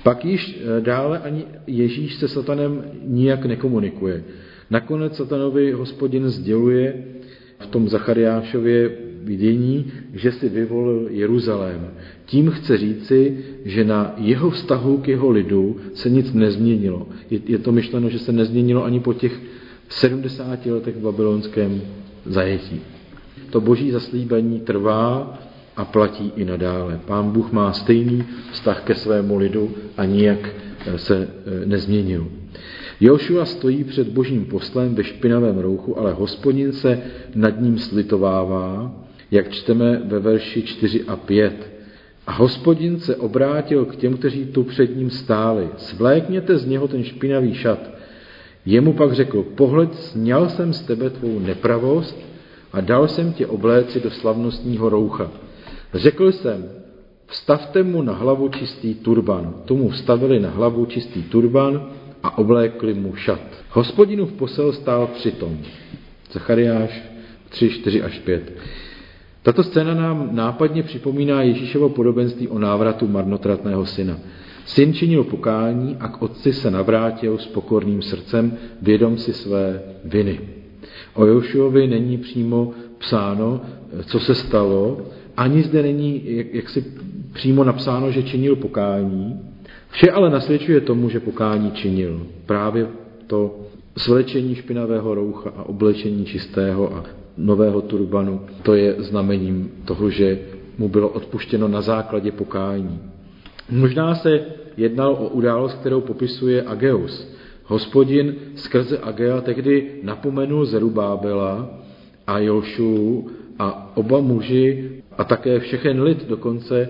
Pak 0.03 0.25
již 0.25 0.61
eh, 0.61 0.81
dále 0.81 1.19
ani 1.19 1.45
Ježíš 1.67 2.15
se 2.15 2.29
satanem 2.29 2.85
nijak 3.05 3.47
nekomunikuje. 3.47 4.25
Nakonec 4.71 5.17
satanovi 5.17 5.73
hospodin 5.73 6.29
sděluje 6.29 7.05
v 7.59 7.67
tom 7.67 7.89
Zachariášově 7.89 8.91
vidění, 9.23 9.93
že 10.15 10.33
si 10.33 10.49
vyvolil 10.49 11.09
Jeruzalém. 11.11 11.91
Tím 12.27 12.51
chce 12.51 12.77
říci, 12.77 13.39
že 13.65 13.85
na 13.85 14.15
jeho 14.17 14.51
vztahu 14.51 14.99
k 14.99 15.09
jeho 15.09 15.31
lidu 15.31 15.77
se 15.95 16.11
nic 16.11 16.33
nezměnilo. 16.33 17.09
Je, 17.31 17.41
je 17.47 17.59
to 17.59 17.73
myšleno, 17.73 18.09
že 18.09 18.19
se 18.19 18.33
nezměnilo 18.33 18.85
ani 18.85 19.01
po 19.01 19.15
těch 19.15 19.41
70 19.89 20.67
letech 20.67 20.97
v 20.97 21.01
babylonském 21.01 21.83
zajetí. 22.27 22.81
To 23.51 23.61
boží 23.61 23.91
zaslíbení 23.91 24.61
trvá 24.61 25.39
a 25.77 25.85
platí 25.85 26.33
i 26.37 26.45
nadále. 26.45 27.01
Pán 27.07 27.31
Bůh 27.31 27.53
má 27.53 27.73
stejný 27.73 28.25
vztah 28.53 28.83
ke 28.83 28.95
svému 28.95 29.39
lidu 29.39 29.71
a 29.97 30.05
nijak 30.05 30.49
se 30.97 31.29
nezměnil. 31.65 32.29
Jošua 33.01 33.45
stojí 33.45 33.85
před 33.85 34.09
božím 34.09 34.45
poslem 34.45 34.95
ve 34.95 35.05
špinavém 35.05 35.59
rouchu, 35.59 35.99
ale 35.99 36.13
hospodin 36.13 36.73
se 36.73 37.03
nad 37.35 37.61
ním 37.61 37.79
slitovává, 37.79 38.93
jak 39.31 39.51
čteme 39.51 40.03
ve 40.05 40.19
verši 40.19 40.63
4 40.63 41.05
a 41.05 41.17
5. 41.17 41.71
A 42.27 42.33
hospodin 42.33 43.01
se 43.01 43.17
obrátil 43.17 43.85
k 43.85 43.97
těm, 43.97 44.17
kteří 44.17 44.45
tu 44.45 44.65
před 44.65 44.97
ním 44.97 45.11
stáli. 45.11 45.69
Svlékněte 45.77 46.59
z 46.59 46.67
něho 46.67 46.89
ten 46.89 47.05
špinavý 47.05 47.55
šat. 47.55 47.91
Jemu 48.69 48.93
pak 48.93 49.13
řekl, 49.13 49.43
pohled, 49.43 49.95
sněl 49.95 50.49
jsem 50.49 50.73
z 50.73 50.83
tebe 50.83 51.11
tvou 51.11 51.39
nepravost 51.39 52.19
a 52.73 52.81
dal 52.81 53.09
jsem 53.09 53.33
tě 53.33 53.47
obléci 53.47 54.01
do 54.01 54.11
slavnostního 54.11 54.89
roucha. 54.89 55.31
Řekl 55.95 56.33
jsem, 56.33 56.65
vstavte 57.27 57.83
mu 57.83 58.03
na 58.03 58.13
hlavu 58.13 58.49
čistý 58.49 58.95
turban. 58.95 59.55
Tomu 59.65 59.89
vstavili 59.89 60.41
na 60.41 60.51
hlavu 60.51 60.87
čistý 60.87 61.23
turban 61.23 61.91
a 62.23 62.39
oblékli 62.39 62.95
mu 62.95 63.15
šat. 63.15 63.41
Hospodinův 63.71 64.33
posel 64.33 64.73
stál 64.73 65.07
přitom. 65.07 65.59
Zachariáš 66.33 67.03
3, 67.49 67.71
4 67.71 68.03
až 68.03 68.19
5. 68.19 68.53
Tato 69.43 69.63
scéna 69.63 69.95
nám 69.95 70.29
nápadně 70.33 70.83
připomíná 70.83 71.43
Ježíšovo 71.43 71.89
podobenství 71.89 72.49
o 72.49 72.59
návratu 72.59 73.07
marnotratného 73.07 73.87
syna. 73.87 74.19
Syn 74.69 74.95
činil 74.95 75.25
pokání 75.25 75.97
a 76.01 76.09
k 76.09 76.23
otci 76.23 76.53
se 76.53 76.71
navrátil 76.71 77.39
s 77.39 77.47
pokorným 77.47 78.03
srdcem, 78.03 78.53
vědom 78.83 79.19
si 79.19 79.33
své 79.33 79.83
viny. 80.05 80.41
O 81.15 81.27
Jošuovi 81.27 81.87
není 81.87 82.19
přímo 82.19 82.73
psáno, 82.99 83.61
co 84.07 84.21
se 84.21 84.35
stalo, 84.35 85.01
ani 85.37 85.63
zde 85.63 85.83
není 85.83 86.23
jak, 86.25 86.55
jaksi 86.55 86.85
přímo 87.33 87.65
napsáno, 87.65 88.11
že 88.11 88.23
činil 88.23 88.57
pokání. 88.57 89.41
Vše 89.91 90.11
ale 90.11 90.31
nasvědčuje 90.31 90.81
tomu, 90.81 91.09
že 91.09 91.21
pokání 91.21 91.71
činil. 91.71 92.27
Právě 92.47 92.89
to 93.27 93.61
svlečení 93.97 94.55
špinavého 94.55 95.15
roucha 95.15 95.51
a 95.57 95.63
oblečení 95.63 96.25
čistého 96.25 96.95
a 96.95 97.05
nového 97.37 97.81
turbanu, 97.83 98.41
to 98.63 98.75
je 98.75 98.95
znamením 98.99 99.71
toho, 99.85 100.11
že 100.11 100.39
mu 100.79 100.89
bylo 100.89 101.09
odpuštěno 101.09 101.69
na 101.69 101.81
základě 101.81 102.33
pokání. 102.33 103.01
Možná 103.71 104.15
se 104.15 104.41
jednalo 104.77 105.17
o 105.17 105.29
událost, 105.29 105.75
kterou 105.75 106.01
popisuje 106.01 106.63
Ageus. 106.63 107.39
Hospodin 107.65 108.35
skrze 108.55 108.99
Agea 108.99 109.41
tehdy 109.41 110.01
napomenul 110.03 110.65
Zerubábela 110.65 111.71
a 112.27 112.39
Jošu 112.39 113.29
a 113.59 113.93
oba 113.97 114.21
muži 114.21 114.91
a 115.19 115.25
také 115.25 115.61
všechen 115.61 116.03
lid 116.03 116.29
dokonce 116.29 116.89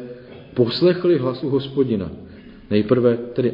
poslechli 0.54 1.18
hlasu 1.18 1.48
hospodina. 1.48 2.10
Nejprve 2.70 3.16
tedy, 3.16 3.52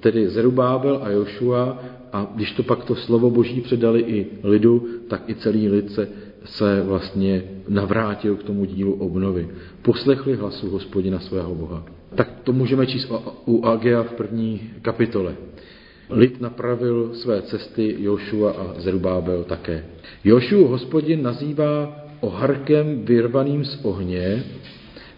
tedy 0.00 0.28
Zerubábel 0.28 1.00
a 1.02 1.10
Jošua 1.10 1.82
a 2.12 2.32
když 2.34 2.52
to 2.52 2.62
pak 2.62 2.84
to 2.84 2.94
slovo 2.94 3.30
boží 3.30 3.60
předali 3.60 4.00
i 4.00 4.26
lidu, 4.42 4.88
tak 5.08 5.22
i 5.28 5.34
celý 5.34 5.68
lid 5.68 5.92
se 5.92 6.08
se 6.44 6.82
vlastně 6.82 7.44
navrátil 7.68 8.36
k 8.36 8.42
tomu 8.42 8.64
dílu 8.64 8.92
obnovy. 8.92 9.48
Poslechli 9.82 10.36
hlasu 10.36 10.70
hospodina 10.70 11.20
svého 11.20 11.54
Boha. 11.54 11.84
Tak 12.14 12.40
to 12.44 12.52
můžeme 12.52 12.86
číst 12.86 13.12
u 13.46 13.66
Agea 13.66 14.02
v 14.02 14.12
první 14.12 14.60
kapitole. 14.82 15.34
Lid 16.10 16.40
napravil 16.40 17.10
své 17.14 17.42
cesty, 17.42 17.96
Jošua 17.98 18.52
a 18.52 18.80
Zerubábel 18.80 19.44
také. 19.44 19.84
Jošu 20.24 20.66
hospodin 20.66 21.22
nazývá 21.22 21.96
oharkem 22.20 23.04
vyrvaným 23.04 23.64
z 23.64 23.84
ohně. 23.84 24.44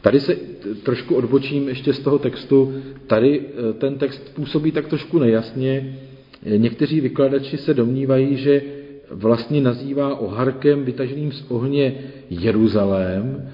Tady 0.00 0.20
se 0.20 0.36
trošku 0.82 1.14
odbočím 1.14 1.68
ještě 1.68 1.92
z 1.92 1.98
toho 1.98 2.18
textu. 2.18 2.82
Tady 3.06 3.40
e, 3.40 3.72
ten 3.72 3.98
text 3.98 4.34
působí 4.34 4.72
tak 4.72 4.88
trošku 4.88 5.18
nejasně. 5.18 5.98
Někteří 6.46 7.00
vykladači 7.00 7.56
se 7.56 7.74
domnívají, 7.74 8.36
že 8.36 8.62
vlastně 9.10 9.60
nazývá 9.60 10.20
oharkem 10.20 10.84
vytaženým 10.84 11.32
z 11.32 11.44
ohně 11.48 11.94
Jeruzalém, 12.30 13.48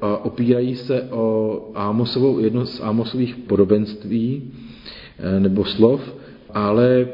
a 0.00 0.24
opírají 0.24 0.76
se 0.76 1.02
o 1.02 1.60
Ámosovou, 1.74 2.38
jedno 2.38 2.66
z 2.66 2.80
Ámosových 2.80 3.36
podobenství 3.36 4.42
eh, 5.18 5.40
nebo 5.40 5.64
slov, 5.64 6.14
ale 6.50 7.08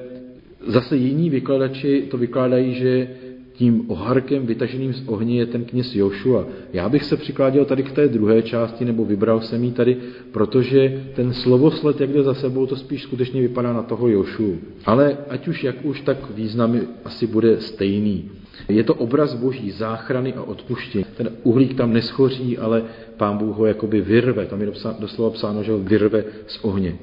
zase 0.66 0.96
jiní 0.96 1.30
vykladači 1.30 2.06
to 2.10 2.18
vykládají, 2.18 2.74
že 2.74 3.08
tím 3.56 3.84
oharkem 3.88 4.46
vytaženým 4.46 4.94
z 4.94 5.08
ohně 5.08 5.38
je 5.38 5.46
ten 5.46 5.64
kněz 5.64 5.94
Jošua. 5.94 6.46
Já 6.72 6.88
bych 6.88 7.04
se 7.04 7.16
přikláděl 7.16 7.64
tady 7.64 7.82
k 7.82 7.92
té 7.92 8.08
druhé 8.08 8.42
části, 8.42 8.84
nebo 8.84 9.04
vybral 9.04 9.40
jsem 9.40 9.64
ji 9.64 9.72
tady, 9.72 9.96
protože 10.32 11.04
ten 11.14 11.32
slovosled, 11.32 12.00
jak 12.00 12.12
jde 12.12 12.22
za 12.22 12.34
sebou, 12.34 12.66
to 12.66 12.76
spíš 12.76 13.02
skutečně 13.02 13.40
vypadá 13.40 13.72
na 13.72 13.82
toho 13.82 14.08
Jošu. 14.08 14.58
Ale 14.84 15.16
ať 15.28 15.48
už 15.48 15.64
jak 15.64 15.84
už, 15.84 16.00
tak 16.00 16.18
význam 16.34 16.80
asi 17.04 17.26
bude 17.26 17.60
stejný. 17.60 18.30
Je 18.68 18.84
to 18.84 18.94
obraz 18.94 19.34
boží 19.34 19.70
záchrany 19.70 20.32
a 20.32 20.42
odpuštění. 20.42 21.04
Ten 21.16 21.30
uhlík 21.42 21.74
tam 21.74 21.92
neschoří, 21.92 22.58
ale 22.58 22.82
pán 23.16 23.38
Bůh 23.38 23.56
ho 23.56 23.66
jakoby 23.66 24.00
vyrve. 24.00 24.46
Tam 24.46 24.60
je 24.60 24.72
doslova 24.98 25.30
psáno, 25.30 25.62
že 25.62 25.72
ho 25.72 25.78
vyrve 25.78 26.24
z 26.46 26.58
ohně. 26.64 26.96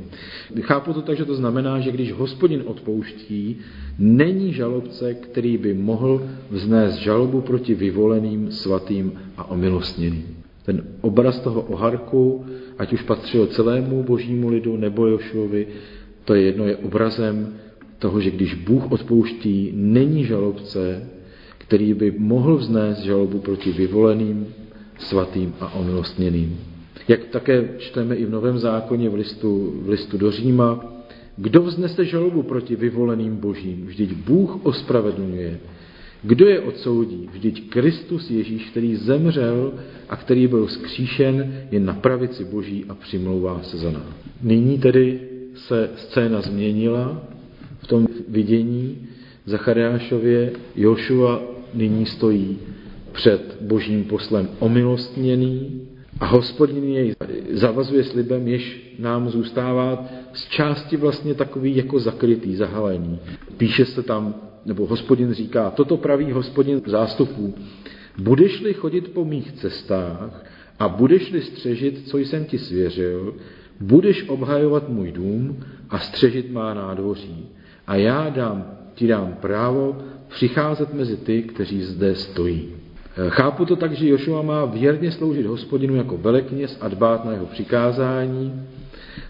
Chápu 0.62 0.94
to 0.94 1.02
tak, 1.02 1.18
že 1.18 1.26
to 1.26 1.36
znamená, 1.36 1.80
že 1.80 1.92
když 1.92 2.14
hospodin 2.14 2.64
odpouští, 2.66 3.58
není 4.00 4.54
žalobce, 4.54 5.14
který 5.14 5.58
by 5.58 5.74
mohl 5.74 6.28
vznést 6.50 6.96
žalobu 6.96 7.42
proti 7.42 7.74
vyvoleným, 7.74 8.52
svatým 8.52 9.14
a 9.38 9.50
omilostněným. 9.50 10.38
Ten 10.66 10.84
obraz 11.02 11.40
toho 11.40 11.62
oharku, 11.62 12.46
ať 12.78 12.94
už 12.94 13.02
patřil 13.02 13.48
celému 13.48 14.04
božímu 14.04 14.50
lidu 14.50 14.78
nebo 14.78 15.08
Jošovi, 15.08 15.68
to 16.26 16.34
je 16.34 16.42
jedno, 16.42 16.66
je 16.66 16.78
obrazem 16.78 17.54
toho, 18.00 18.22
že 18.22 18.32
když 18.32 18.54
Bůh 18.54 18.92
odpouští, 18.92 19.72
není 19.76 20.26
žalobce, 20.26 21.10
který 21.72 21.94
by 21.94 22.14
mohl 22.18 22.58
vznést 22.58 23.00
žalobu 23.00 23.40
proti 23.40 23.72
vyvoleným, 23.72 24.48
svatým 25.00 25.54
a 25.60 25.74
omilostněným. 25.74 26.60
Jak 27.08 27.26
také 27.26 27.70
čteme 27.78 28.16
i 28.16 28.26
v 28.26 28.30
Novém 28.30 28.60
zákoně 28.60 29.10
v 29.10 29.14
listu, 29.14 29.74
v 29.82 29.90
listu 29.90 30.18
do 30.18 30.32
Říma, 30.32 30.86
kdo 31.38 31.62
vznese 31.62 32.06
žalobu 32.06 32.44
proti 32.44 32.76
vyvoleným 32.76 33.38
božím? 33.38 33.88
Vždyť 33.88 34.14
Bůh 34.14 34.66
ospravedlňuje. 34.66 35.60
Kdo 36.24 36.48
je 36.48 36.60
odsoudí? 36.60 37.30
Vždyť 37.32 37.70
Kristus 37.70 38.30
Ježíš, 38.30 38.70
který 38.70 38.96
zemřel 38.96 39.74
a 40.10 40.16
který 40.16 40.48
byl 40.48 40.68
skříšen, 40.68 41.64
je 41.72 41.80
na 41.80 41.94
pravici 41.94 42.46
boží 42.46 42.86
a 42.90 42.96
přimlouvá 42.96 43.64
se 43.64 43.78
za 43.78 43.92
nás. 43.92 44.12
Nyní 44.44 44.80
tedy 44.80 45.20
se 45.56 45.90
scéna 45.96 46.42
změnila 46.42 47.24
v 47.80 47.88
tom 47.88 48.08
vidění 48.28 49.08
Zachariášově. 49.46 50.52
Jošua 50.76 51.51
nyní 51.74 52.06
stojí 52.06 52.60
před 53.12 53.58
božím 53.62 54.04
poslem 54.04 54.50
omilostněný 54.60 55.82
a 56.20 56.26
hospodin 56.26 56.84
jej 56.84 57.16
zavazuje 57.52 58.04
slibem, 58.04 58.48
jež 58.48 58.94
nám 59.00 59.30
zůstává 59.30 60.06
z 60.34 60.48
části 60.48 60.98
vlastně 60.98 61.34
takový 61.34 61.76
jako 61.76 62.00
zakrytý, 62.00 62.56
zahalený. 62.56 63.20
Píše 63.58 63.86
se 63.86 64.04
tam, 64.04 64.36
nebo 64.66 64.86
hospodin 64.86 65.34
říká, 65.34 65.70
toto 65.70 65.98
praví 65.98 66.32
hospodin 66.32 66.82
zástupů, 66.86 67.54
budeš-li 68.18 68.74
chodit 68.74 69.14
po 69.14 69.26
mých 69.26 69.52
cestách 69.52 70.46
a 70.80 70.88
budeš-li 70.88 71.42
střežit, 71.42 72.08
co 72.08 72.18
jsem 72.18 72.46
ti 72.46 72.58
svěřil, 72.58 73.36
budeš 73.80 74.30
obhajovat 74.30 74.90
můj 74.90 75.12
dům 75.12 75.58
a 75.90 76.00
střežit 76.00 76.52
má 76.52 76.74
nádvoří. 76.74 77.46
A 77.88 77.96
já 77.96 78.30
dám, 78.30 78.78
ti 78.96 79.08
dám 79.08 79.38
právo 79.42 79.98
přicházet 80.32 80.94
mezi 80.94 81.18
ty, 81.18 81.44
kteří 81.44 81.82
zde 81.82 82.16
stojí. 82.16 82.70
Eh, 83.18 83.30
chápu 83.30 83.66
to 83.66 83.76
tak, 83.76 83.94
že 83.94 84.08
Jošua 84.08 84.42
má 84.42 84.66
věrně 84.66 85.12
sloužit 85.12 85.46
hospodinu 85.46 85.96
jako 85.96 86.18
velekněz 86.18 86.78
a 86.82 86.88
dbát 86.88 87.26
na 87.26 87.32
jeho 87.32 87.46
přikázání, 87.46 88.64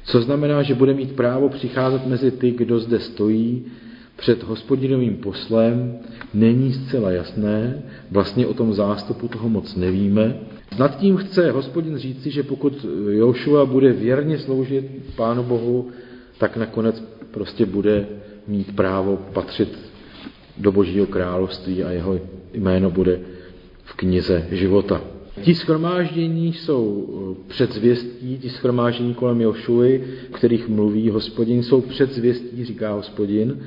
co 0.04 0.22
znamená, 0.22 0.64
že 0.64 0.76
bude 0.76 0.94
mít 0.94 1.16
právo 1.16 1.50
přicházet 1.50 2.06
mezi 2.06 2.32
ty, 2.32 2.52
kdo 2.52 2.80
zde 2.80 3.00
stojí, 3.00 3.66
před 4.16 4.44
hospodinovým 4.44 5.16
poslem, 5.16 6.00
není 6.34 6.74
zcela 6.74 7.12
jasné, 7.12 7.84
vlastně 8.12 8.48
o 8.48 8.54
tom 8.54 8.74
zástupu 8.74 9.28
toho 9.28 9.50
moc 9.50 9.76
nevíme. 9.76 10.38
Nad 10.80 10.98
tím 10.98 11.18
chce 11.18 11.52
hospodin 11.52 11.98
říci, 11.98 12.32
že 12.32 12.44
pokud 12.44 12.86
Jošua 13.10 13.66
bude 13.66 13.92
věrně 13.92 14.40
sloužit 14.40 14.86
Pánu 15.16 15.44
Bohu, 15.44 15.90
tak 16.38 16.58
nakonec 16.58 17.04
prostě 17.32 17.66
bude 17.66 18.08
mít 18.48 18.76
právo 18.76 19.18
patřit 19.34 19.91
do 20.58 20.72
Božího 20.72 21.06
království 21.06 21.84
a 21.84 21.92
jeho 21.92 22.20
jméno 22.54 22.92
bude 22.92 23.20
v 23.84 23.94
knize 23.94 24.48
života. 24.52 25.02
Ti 25.42 25.56
schromáždění 25.56 26.54
jsou 26.54 27.08
eh, 27.08 27.44
předzvěstí, 27.48 28.38
ti 28.38 28.50
schromáždění 28.50 29.14
kolem 29.14 29.42
Jošuy, 29.42 30.04
kterých 30.32 30.68
mluví 30.68 31.10
hospodin, 31.10 31.64
jsou 31.64 31.82
předzvěstí, 31.82 32.66
říká 32.66 32.94
hospodin, 32.94 33.60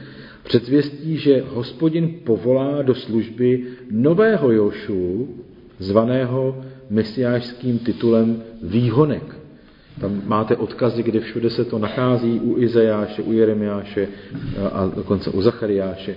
předzvěstí, 0.45 1.17
že 1.17 1.45
hospodin 1.49 2.15
povolá 2.25 2.83
do 2.83 2.95
služby 2.95 3.65
nového 3.91 4.53
Jošu, 4.53 5.29
zvaného 5.79 6.65
mesiářským 6.91 7.79
titulem 7.79 8.43
výhonek. 8.63 9.37
Tam 10.01 10.23
máte 10.27 10.57
odkazy, 10.57 11.03
kde 11.03 11.21
všude 11.21 11.51
se 11.51 11.65
to 11.65 11.79
nachází, 11.79 12.41
u 12.41 12.59
Izajáše, 12.59 13.23
u 13.23 13.33
Jeremiáše 13.33 14.09
a 14.73 14.87
dokonce 14.87 15.31
u 15.31 15.43
Zachariáše. 15.43 16.17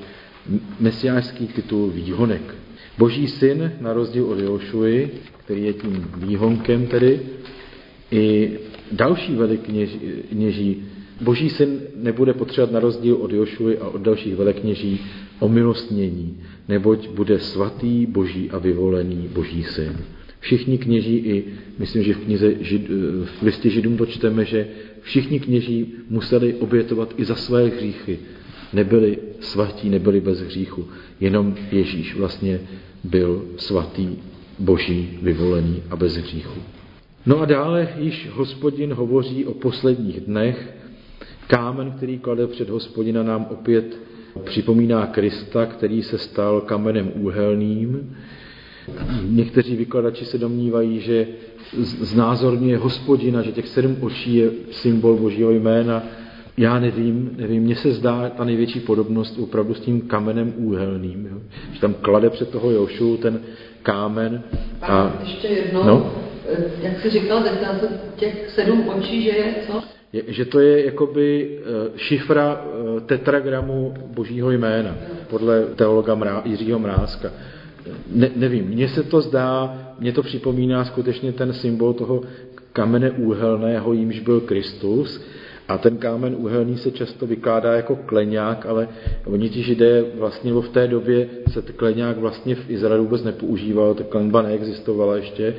Mesiářský 0.80 1.48
titul 1.48 1.90
výhonek. 1.90 2.56
Boží 2.98 3.28
syn, 3.28 3.72
na 3.82 3.94
rozdíl 3.94 4.26
od 4.26 4.40
Jošuji, 4.40 5.22
který 5.38 5.64
je 5.64 5.74
tím 5.74 6.08
výhonkem 6.18 6.88
tedy, 6.88 7.20
i 8.12 8.52
další 8.92 9.36
velikněží, 9.36 10.84
boží 11.22 11.50
syn 11.50 11.80
nebude 11.96 12.34
potřebovat 12.34 12.74
na 12.74 12.80
rozdíl 12.80 13.16
od 13.16 13.32
Jošuji 13.32 13.78
a 13.78 13.88
od 13.88 14.02
dalších 14.02 14.36
velekněží 14.36 15.00
omilostnění, 15.40 16.38
neboť 16.68 17.10
bude 17.10 17.40
svatý, 17.40 18.06
boží 18.06 18.50
a 18.52 18.58
vyvolený 18.58 19.30
boží 19.34 19.64
syn. 19.64 19.98
Všichni 20.40 20.78
kněží 20.78 21.16
i, 21.16 21.44
myslím, 21.80 22.04
že 22.04 22.14
v 22.14 22.18
knize 22.18 22.54
žid, 22.60 22.90
v 23.40 23.42
listě 23.42 23.70
židům 23.70 23.98
to 23.98 24.06
čteme, 24.06 24.46
že 24.46 24.68
všichni 25.02 25.40
kněží 25.40 25.94
museli 26.10 26.54
obětovat 26.54 27.14
i 27.18 27.26
za 27.26 27.36
své 27.36 27.68
hříchy. 27.68 28.20
Nebyli 28.78 29.18
svatí, 29.40 29.90
nebyli 29.90 30.22
bez 30.22 30.40
hříchu. 30.40 30.88
Jenom 31.20 31.56
Ježíš 31.72 32.16
vlastně 32.16 32.60
byl 33.04 33.46
svatý, 33.58 34.08
boží, 34.60 35.20
vyvolený 35.22 35.84
a 35.90 35.96
bez 35.96 36.18
hříchu. 36.18 36.60
No 37.26 37.42
a 37.42 37.46
dále 37.46 37.90
již 37.98 38.30
hospodin 38.34 38.94
hovoří 38.94 39.46
o 39.46 39.54
posledních 39.54 40.20
dnech. 40.20 40.74
Kámen, 41.48 41.92
který 41.92 42.20
klade 42.20 42.48
před 42.48 42.70
hospodina, 42.70 43.24
nám 43.24 43.48
opět 43.50 43.98
připomíná 44.44 45.06
Krista, 45.06 45.66
který 45.66 46.04
se 46.04 46.18
stal 46.18 46.62
kamenem 46.62 47.12
úhelným. 47.16 48.16
Někteří 49.26 49.76
vykladači 49.76 50.26
se 50.26 50.38
domnívají, 50.38 51.00
že 51.00 51.28
znázorňuje 52.02 52.78
hospodina, 52.78 53.42
že 53.42 53.52
těch 53.52 53.68
sedm 53.68 53.98
očí 54.02 54.36
je 54.36 54.52
symbol 54.72 55.18
božího 55.18 55.52
jména. 55.52 56.04
Já 56.60 56.80
nevím, 56.80 57.36
nevím, 57.38 57.64
mně 57.64 57.76
se 57.76 57.92
zdá 57.92 58.30
ta 58.30 58.44
největší 58.44 58.80
podobnost 58.80 59.40
opravdu 59.40 59.74
s 59.74 59.80
tím 59.80 60.02
kamenem 60.02 60.54
úhelným. 60.58 61.28
Jo? 61.32 61.38
Že 61.74 61.82
tam 61.82 61.94
klade 61.94 62.30
před 62.30 62.50
toho 62.50 62.72
Jošu 62.72 63.18
ten 63.18 63.42
kámen. 63.84 64.44
A, 64.82 64.86
a 64.86 65.20
ještě 65.22 65.48
jednou, 65.48 65.84
no? 65.84 66.14
jak 66.82 67.02
jsi 67.02 67.10
říkal, 67.10 67.44
těch 68.16 68.50
sedm 68.50 68.90
očí, 68.90 69.24
že 69.24 69.30
je 69.30 69.56
co? 69.68 69.84
Je, 70.14 70.24
že 70.28 70.46
to 70.46 70.60
je 70.60 70.86
jakoby 70.86 71.60
eh, 71.60 71.92
šifra 71.96 72.62
eh, 72.66 73.02
tetragramu 73.02 73.94
božího 74.16 74.52
jména, 74.52 74.96
podle 75.30 75.66
teologa 75.66 76.16
Mrá, 76.16 76.42
Jiřího 76.46 76.80
Mrázka. 76.80 77.32
Ne, 78.12 78.30
nevím, 78.36 78.66
mně 78.66 78.90
se 78.90 79.04
to 79.04 79.22
zdá, 79.22 79.78
mně 80.00 80.12
to 80.14 80.24
připomíná 80.24 80.86
skutečně 80.86 81.32
ten 81.32 81.54
symbol 81.54 81.94
toho 81.94 82.22
kamene 82.74 83.12
úhelného, 83.12 83.94
jímž 83.94 84.20
byl 84.20 84.42
Kristus, 84.42 85.22
a 85.68 85.78
ten 85.78 85.98
kámen 85.98 86.36
uhelný 86.38 86.78
se 86.78 86.92
často 86.92 87.28
vykládá 87.28 87.74
jako 87.74 87.96
kleňák, 87.96 88.66
ale 88.66 88.88
oni 89.26 89.50
ti 89.50 89.64
židé 89.64 90.04
vlastně 90.16 90.54
v 90.54 90.70
té 90.70 90.88
době 90.88 91.30
se 91.48 91.62
ten 91.62 91.76
kleňák 91.76 92.18
vlastně 92.18 92.56
v 92.56 92.70
Izraeli 92.70 93.02
vůbec 93.04 93.24
nepoužíval, 93.24 93.94
ta 93.94 94.04
klenba 94.04 94.42
neexistovala 94.42 95.16
ještě. 95.16 95.56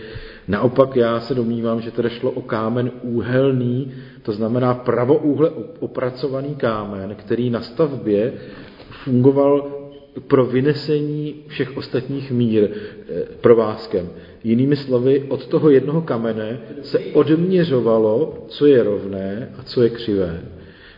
Naopak 0.48 0.96
já 0.96 1.20
se 1.20 1.34
domnívám, 1.34 1.80
že 1.80 1.90
teda 1.90 2.08
šlo 2.08 2.30
o 2.30 2.42
kámen 2.42 2.90
úhelný, 3.02 3.92
to 4.22 4.32
znamená 4.32 4.74
pravouhle 4.74 5.50
opracovaný 5.80 6.54
kámen, 6.54 7.14
který 7.14 7.50
na 7.50 7.60
stavbě 7.60 8.32
fungoval 9.04 9.78
pro 10.26 10.46
vynesení 10.46 11.34
všech 11.46 11.76
ostatních 11.76 12.30
mír 12.30 12.68
eh, 12.70 13.22
provázkem. 13.40 14.08
Jinými 14.44 14.76
slovy, 14.76 15.24
od 15.28 15.46
toho 15.46 15.70
jednoho 15.70 16.02
kamene 16.02 16.60
se 16.82 16.98
odměřovalo, 16.98 18.44
co 18.48 18.66
je 18.66 18.82
rovné 18.82 19.52
a 19.58 19.62
co 19.62 19.82
je 19.82 19.90
křivé. 19.90 20.40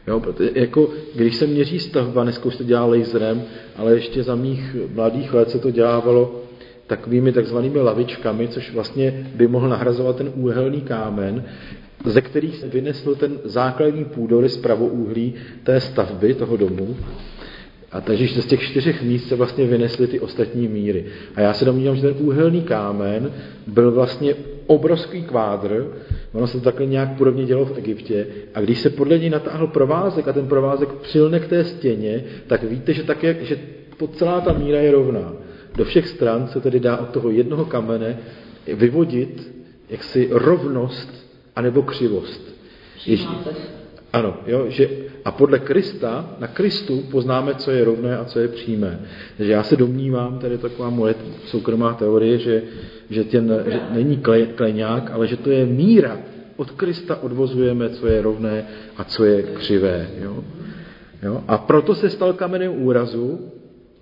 Jo, 0.08 0.22
jako, 0.54 0.90
když 1.14 1.36
se 1.36 1.46
měří 1.46 1.78
stavba, 1.78 2.22
dneska 2.22 2.44
už 2.44 2.56
to 2.56 2.64
dělá 2.64 2.84
laserem, 2.84 3.42
ale 3.76 3.94
ještě 3.94 4.22
za 4.22 4.34
mých 4.34 4.76
mladých 4.94 5.34
let 5.34 5.50
se 5.50 5.58
to 5.58 5.70
dělávalo 5.70 6.42
takovými 6.86 7.32
takzvanými 7.32 7.78
lavičkami, 7.78 8.48
což 8.48 8.72
vlastně 8.72 9.26
by 9.34 9.46
mohl 9.48 9.68
nahrazovat 9.68 10.16
ten 10.16 10.32
úhelný 10.34 10.80
kámen, 10.80 11.44
ze 12.04 12.20
kterých 12.20 12.56
se 12.56 12.68
vynesl 12.68 13.14
ten 13.14 13.38
základní 13.44 14.04
půdorys 14.04 14.56
pravouhlí 14.56 15.34
té 15.64 15.80
stavby, 15.80 16.34
toho 16.34 16.56
domu. 16.56 16.96
A 17.92 18.00
takže 18.00 18.42
z 18.42 18.46
těch 18.46 18.62
čtyřech 18.62 19.02
míst 19.02 19.28
se 19.28 19.36
vlastně 19.36 19.66
vynesly 19.66 20.06
ty 20.06 20.20
ostatní 20.20 20.68
míry. 20.68 21.04
A 21.34 21.40
já 21.40 21.52
se 21.52 21.64
domnívám, 21.64 21.96
že 21.96 22.02
ten 22.02 22.26
úhelný 22.26 22.62
kámen 22.62 23.32
byl 23.66 23.90
vlastně 23.92 24.34
obrovský 24.66 25.22
kvádr, 25.22 25.86
ono 26.32 26.46
se 26.46 26.58
to 26.58 26.64
takhle 26.64 26.86
nějak 26.86 27.16
podobně 27.16 27.44
dělo 27.44 27.64
v 27.64 27.78
Egyptě, 27.78 28.26
a 28.54 28.60
když 28.60 28.80
se 28.80 28.90
podle 28.90 29.18
něj 29.18 29.30
natáhl 29.30 29.66
provázek 29.66 30.28
a 30.28 30.32
ten 30.32 30.46
provázek 30.46 30.88
přilne 30.88 31.40
k 31.40 31.48
té 31.48 31.64
stěně, 31.64 32.24
tak 32.46 32.62
víte, 32.62 32.94
že, 32.94 33.02
tak 33.02 33.22
je, 33.22 33.36
že 33.40 33.58
po 33.96 34.06
celá 34.08 34.40
ta 34.40 34.52
míra 34.52 34.80
je 34.80 34.90
rovná. 34.90 35.32
Do 35.76 35.84
všech 35.84 36.08
stran 36.08 36.48
se 36.48 36.60
tedy 36.60 36.80
dá 36.80 36.96
od 36.96 37.08
toho 37.08 37.30
jednoho 37.30 37.64
kamene 37.64 38.18
vyvodit 38.66 39.52
jaksi 39.88 40.28
rovnost 40.30 41.30
anebo 41.56 41.82
křivost. 41.82 42.54
Ježí, 43.06 43.28
ano, 44.12 44.36
jo, 44.46 44.64
že 44.68 44.88
a 45.24 45.30
podle 45.30 45.58
Krista, 45.58 46.36
na 46.38 46.46
Kristu 46.46 47.02
poznáme, 47.10 47.54
co 47.54 47.70
je 47.70 47.84
rovné 47.84 48.16
a 48.16 48.24
co 48.24 48.40
je 48.40 48.48
přímé. 48.48 49.00
Takže 49.36 49.52
já 49.52 49.62
se 49.62 49.76
domnívám, 49.76 50.38
tady 50.38 50.58
taková 50.58 50.90
moje 50.90 51.14
soukromá 51.46 51.94
teorie, 51.94 52.38
že, 52.38 52.62
že, 53.10 53.24
ten, 53.24 53.64
že 53.66 53.80
není 53.90 54.16
kle, 54.16 54.46
kleňák, 54.46 55.10
ale 55.10 55.26
že 55.26 55.36
to 55.36 55.50
je 55.50 55.66
míra. 55.66 56.18
Od 56.56 56.70
Krista 56.70 57.22
odvozujeme, 57.22 57.88
co 57.90 58.06
je 58.06 58.22
rovné 58.22 58.66
a 58.96 59.04
co 59.04 59.24
je 59.24 59.42
křivé. 59.42 60.10
Jo? 60.22 60.44
Jo? 61.22 61.44
A 61.48 61.58
proto 61.58 61.94
se 61.94 62.10
stal 62.10 62.32
kamenem 62.32 62.82
úrazu, 62.82 63.52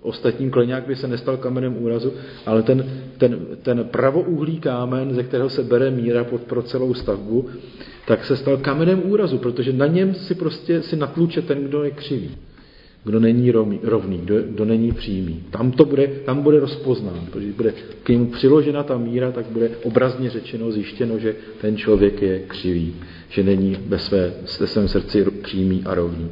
Ostatním 0.01 0.51
kleňák 0.51 0.87
by 0.87 0.95
se 0.95 1.07
nestal 1.07 1.37
kamenem 1.37 1.83
úrazu, 1.83 2.13
ale 2.45 2.63
ten, 2.63 2.91
ten, 3.17 3.45
ten 3.61 3.83
pravouhlý 3.83 4.59
kámen, 4.59 5.13
ze 5.13 5.23
kterého 5.23 5.49
se 5.49 5.63
bere 5.63 5.91
míra 5.91 6.23
pod, 6.23 6.41
pro 6.41 6.61
celou 6.63 6.93
stavbu, 6.93 7.49
tak 8.09 8.25
se 8.25 8.37
stal 8.37 8.57
kamenem 8.57 9.01
úrazu, 9.05 9.37
protože 9.37 9.73
na 9.73 9.87
něm 9.87 10.13
si 10.13 10.35
prostě 10.35 10.81
si 10.81 10.95
natluče 10.95 11.41
ten, 11.41 11.63
kdo 11.63 11.83
je 11.83 11.91
křivý, 11.91 12.31
kdo 13.03 13.19
není 13.19 13.51
rovný, 13.83 14.17
kdo, 14.23 14.35
kdo 14.41 14.65
není 14.65 14.91
přímý. 14.91 15.43
Tam 15.49 15.71
to 15.71 15.85
bude, 15.85 16.07
tam 16.07 16.41
bude 16.41 16.59
rozpoznán, 16.59 17.27
protože 17.31 17.47
bude 17.53 17.73
k 18.03 18.09
němu 18.09 18.25
přiložena 18.25 18.83
ta 18.83 18.97
míra, 18.97 19.31
tak 19.31 19.45
bude 19.45 19.71
obrazně 19.83 20.29
řečeno, 20.29 20.71
zjištěno, 20.71 21.19
že 21.19 21.35
ten 21.61 21.77
člověk 21.77 22.21
je 22.21 22.39
křivý, 22.39 22.95
že 23.29 23.43
není 23.43 23.77
ve, 23.87 23.99
své, 23.99 24.33
ve 24.59 24.67
svém 24.67 24.87
srdci 24.87 25.25
přímý 25.41 25.83
a 25.85 25.93
rovný 25.93 26.29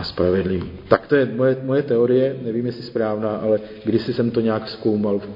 a 0.00 0.02
spravedlivý. 0.02 0.64
Tak 0.88 1.06
to 1.06 1.14
je 1.16 1.28
moje, 1.36 1.56
moje 1.62 1.82
teorie, 1.82 2.36
nevím, 2.42 2.66
jestli 2.66 2.82
správná, 2.82 3.36
ale 3.36 3.60
když 3.84 4.02
jsem 4.02 4.30
to 4.30 4.40
nějak 4.40 4.68
zkoumal 4.68 5.18
v, 5.18 5.28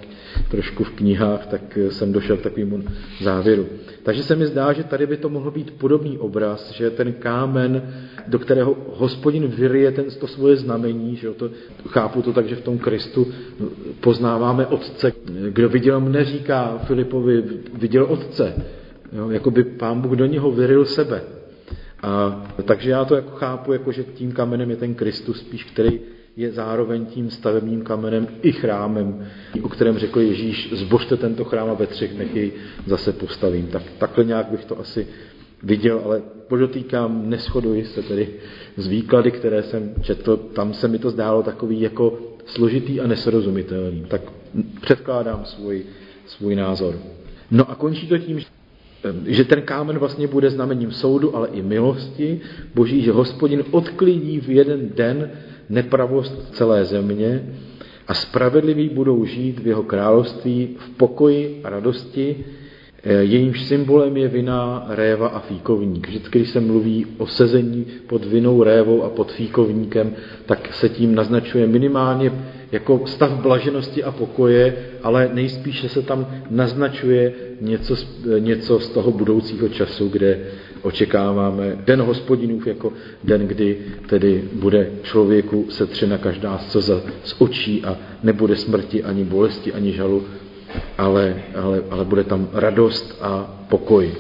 trošku 0.49 0.85
v 0.85 0.91
knihách, 0.91 1.47
tak 1.47 1.79
jsem 1.91 2.13
došel 2.13 2.37
k 2.37 2.43
takovému 2.43 2.83
závěru. 3.21 3.67
Takže 4.03 4.23
se 4.23 4.37
mi 4.37 4.47
zdá, 4.47 4.73
že 4.73 4.85
tady 4.85 5.07
by 5.07 5.17
to 5.17 5.29
mohl 5.29 5.51
být 5.51 5.71
podobný 5.71 6.19
obraz, 6.19 6.73
že 6.73 6.91
ten 6.91 7.13
kámen, 7.13 7.93
do 8.27 8.39
kterého 8.39 8.77
hospodin 8.97 9.47
vyryje 9.47 9.93
ten, 9.93 10.05
to 10.21 10.27
svoje 10.27 10.57
znamení, 10.57 11.17
že 11.17 11.31
to, 11.31 11.51
chápu 11.89 12.23
to 12.23 12.33
tak, 12.33 12.49
že 12.49 12.57
v 12.57 12.65
tom 12.65 12.79
Kristu 12.79 13.27
poznáváme 14.01 14.67
Otce. 14.67 15.13
Kdo 15.51 15.69
viděl 15.69 16.01
mne, 16.01 16.25
říká 16.25 16.79
Filipovi, 16.85 17.45
viděl 17.75 18.05
Otce. 18.05 18.55
Jako 19.31 19.51
by 19.51 19.65
pán 19.65 20.01
Bůh 20.01 20.13
do 20.13 20.27
něho 20.27 20.51
vyryl 20.51 20.85
sebe. 20.85 21.34
A, 22.05 22.43
takže 22.65 22.91
já 22.91 23.05
to 23.05 23.15
jako 23.15 23.31
chápu, 23.31 23.73
jako 23.73 23.93
že 23.93 24.05
tím 24.05 24.33
kamenem 24.33 24.71
je 24.71 24.77
ten 24.77 24.95
Kristus 24.95 25.41
spíš, 25.41 25.65
který 25.65 26.01
je 26.37 26.53
zároveň 26.53 27.07
tím 27.07 27.31
stavebním 27.31 27.83
kamenem 27.83 28.29
i 28.43 28.53
chrámem, 28.53 29.27
o 29.63 29.69
kterém 29.69 29.99
řekl 29.99 30.21
Ježíš, 30.21 30.73
zbožte 30.73 31.17
tento 31.17 31.45
chrám 31.45 31.71
a 31.71 31.75
ve 31.75 31.87
třech 31.87 32.15
dnech 32.15 32.37
jej 32.37 32.53
zase 32.87 33.13
postavím. 33.13 33.67
Tak, 33.67 33.83
takhle 33.99 34.25
nějak 34.25 34.47
bych 34.47 34.65
to 34.65 34.81
asi 34.81 35.07
viděl, 35.63 36.01
ale 36.05 36.23
podotýkám, 36.49 37.31
neschoduji 37.31 37.85
se 37.85 38.03
tedy 38.03 38.29
z 38.77 38.87
výklady, 38.87 39.31
které 39.31 39.63
jsem 39.63 39.95
četl, 40.03 40.37
tam 40.37 40.75
se 40.75 40.89
mi 40.89 40.99
to 40.99 41.11
zdálo 41.11 41.43
takový 41.43 41.81
jako 41.81 42.19
složitý 42.47 43.01
a 43.01 43.07
nesrozumitelný. 43.07 44.05
Tak 44.09 44.23
předkládám 44.81 45.45
svůj, 45.45 45.85
svůj 46.27 46.55
názor. 46.55 46.99
No 47.51 47.71
a 47.71 47.75
končí 47.75 48.09
to 48.09 48.19
tím, 48.19 48.41
že 49.27 49.45
ten 49.45 49.63
kámen 49.63 49.99
vlastně 49.99 50.27
bude 50.27 50.51
znamením 50.51 50.93
soudu, 50.93 51.37
ale 51.37 51.49
i 51.49 51.63
milosti 51.63 52.41
boží, 52.75 53.03
že 53.03 53.13
hospodin 53.13 53.65
odklidí 53.71 54.41
v 54.41 54.49
jeden 54.49 54.89
den 54.95 55.31
nepravost 55.69 56.55
celé 56.55 56.85
země 56.85 57.43
a 58.09 58.15
spravedliví 58.15 58.89
budou 58.89 59.25
žít 59.25 59.61
v 59.61 59.67
jeho 59.67 59.83
království 59.83 60.77
v 60.79 60.91
pokoji 60.97 61.61
a 61.65 61.71
radosti. 61.71 62.45
Eh, 63.07 63.13
jejímž 63.13 63.63
symbolem 63.63 64.17
je 64.17 64.29
vina, 64.29 64.87
réva 64.89 65.29
a 65.29 65.41
fíkovník. 65.41 66.09
Vždycky, 66.09 66.39
když 66.39 66.51
se 66.51 66.61
mluví 66.61 67.07
o 67.19 67.27
sezení 67.27 67.87
pod 68.07 68.25
vinou, 68.25 68.63
révou 68.63 69.03
a 69.03 69.09
pod 69.09 69.33
fíkovníkem, 69.33 70.13
tak 70.47 70.75
se 70.75 70.89
tím 70.89 71.15
naznačuje 71.15 71.67
minimálně 71.67 72.33
jako 72.73 73.07
stav 73.07 73.33
blaženosti 73.33 74.05
a 74.05 74.11
pokoje, 74.13 74.77
ale 75.03 75.31
nejspíše 75.33 75.89
se 75.89 76.03
tam 76.03 76.27
naznačuje 76.51 77.33
něco, 77.61 77.97
něco 78.39 78.81
z 78.81 78.89
toho 78.89 79.11
budoucího 79.11 79.69
času, 79.69 80.09
kde 80.09 80.41
očekáváme 80.83 81.77
den 81.85 82.03
hospodinův 82.03 82.67
jako 82.67 82.93
den, 83.25 83.47
kdy 83.47 83.79
tedy 84.07 84.45
bude 84.53 84.91
člověku 85.03 85.67
setřena 85.71 86.19
každá 86.19 86.59
slza 86.59 87.01
z 87.25 87.35
očí 87.39 87.85
a 87.85 87.97
nebude 88.23 88.57
smrti 88.57 89.03
ani 89.03 89.25
bolesti, 89.25 89.73
ani 89.73 89.93
žalu, 89.93 90.25
ale, 90.99 91.43
ale, 91.55 91.83
ale 91.91 92.05
bude 92.05 92.25
tam 92.25 92.49
radost 92.53 93.19
a 93.21 93.65
pokoj. 93.69 94.13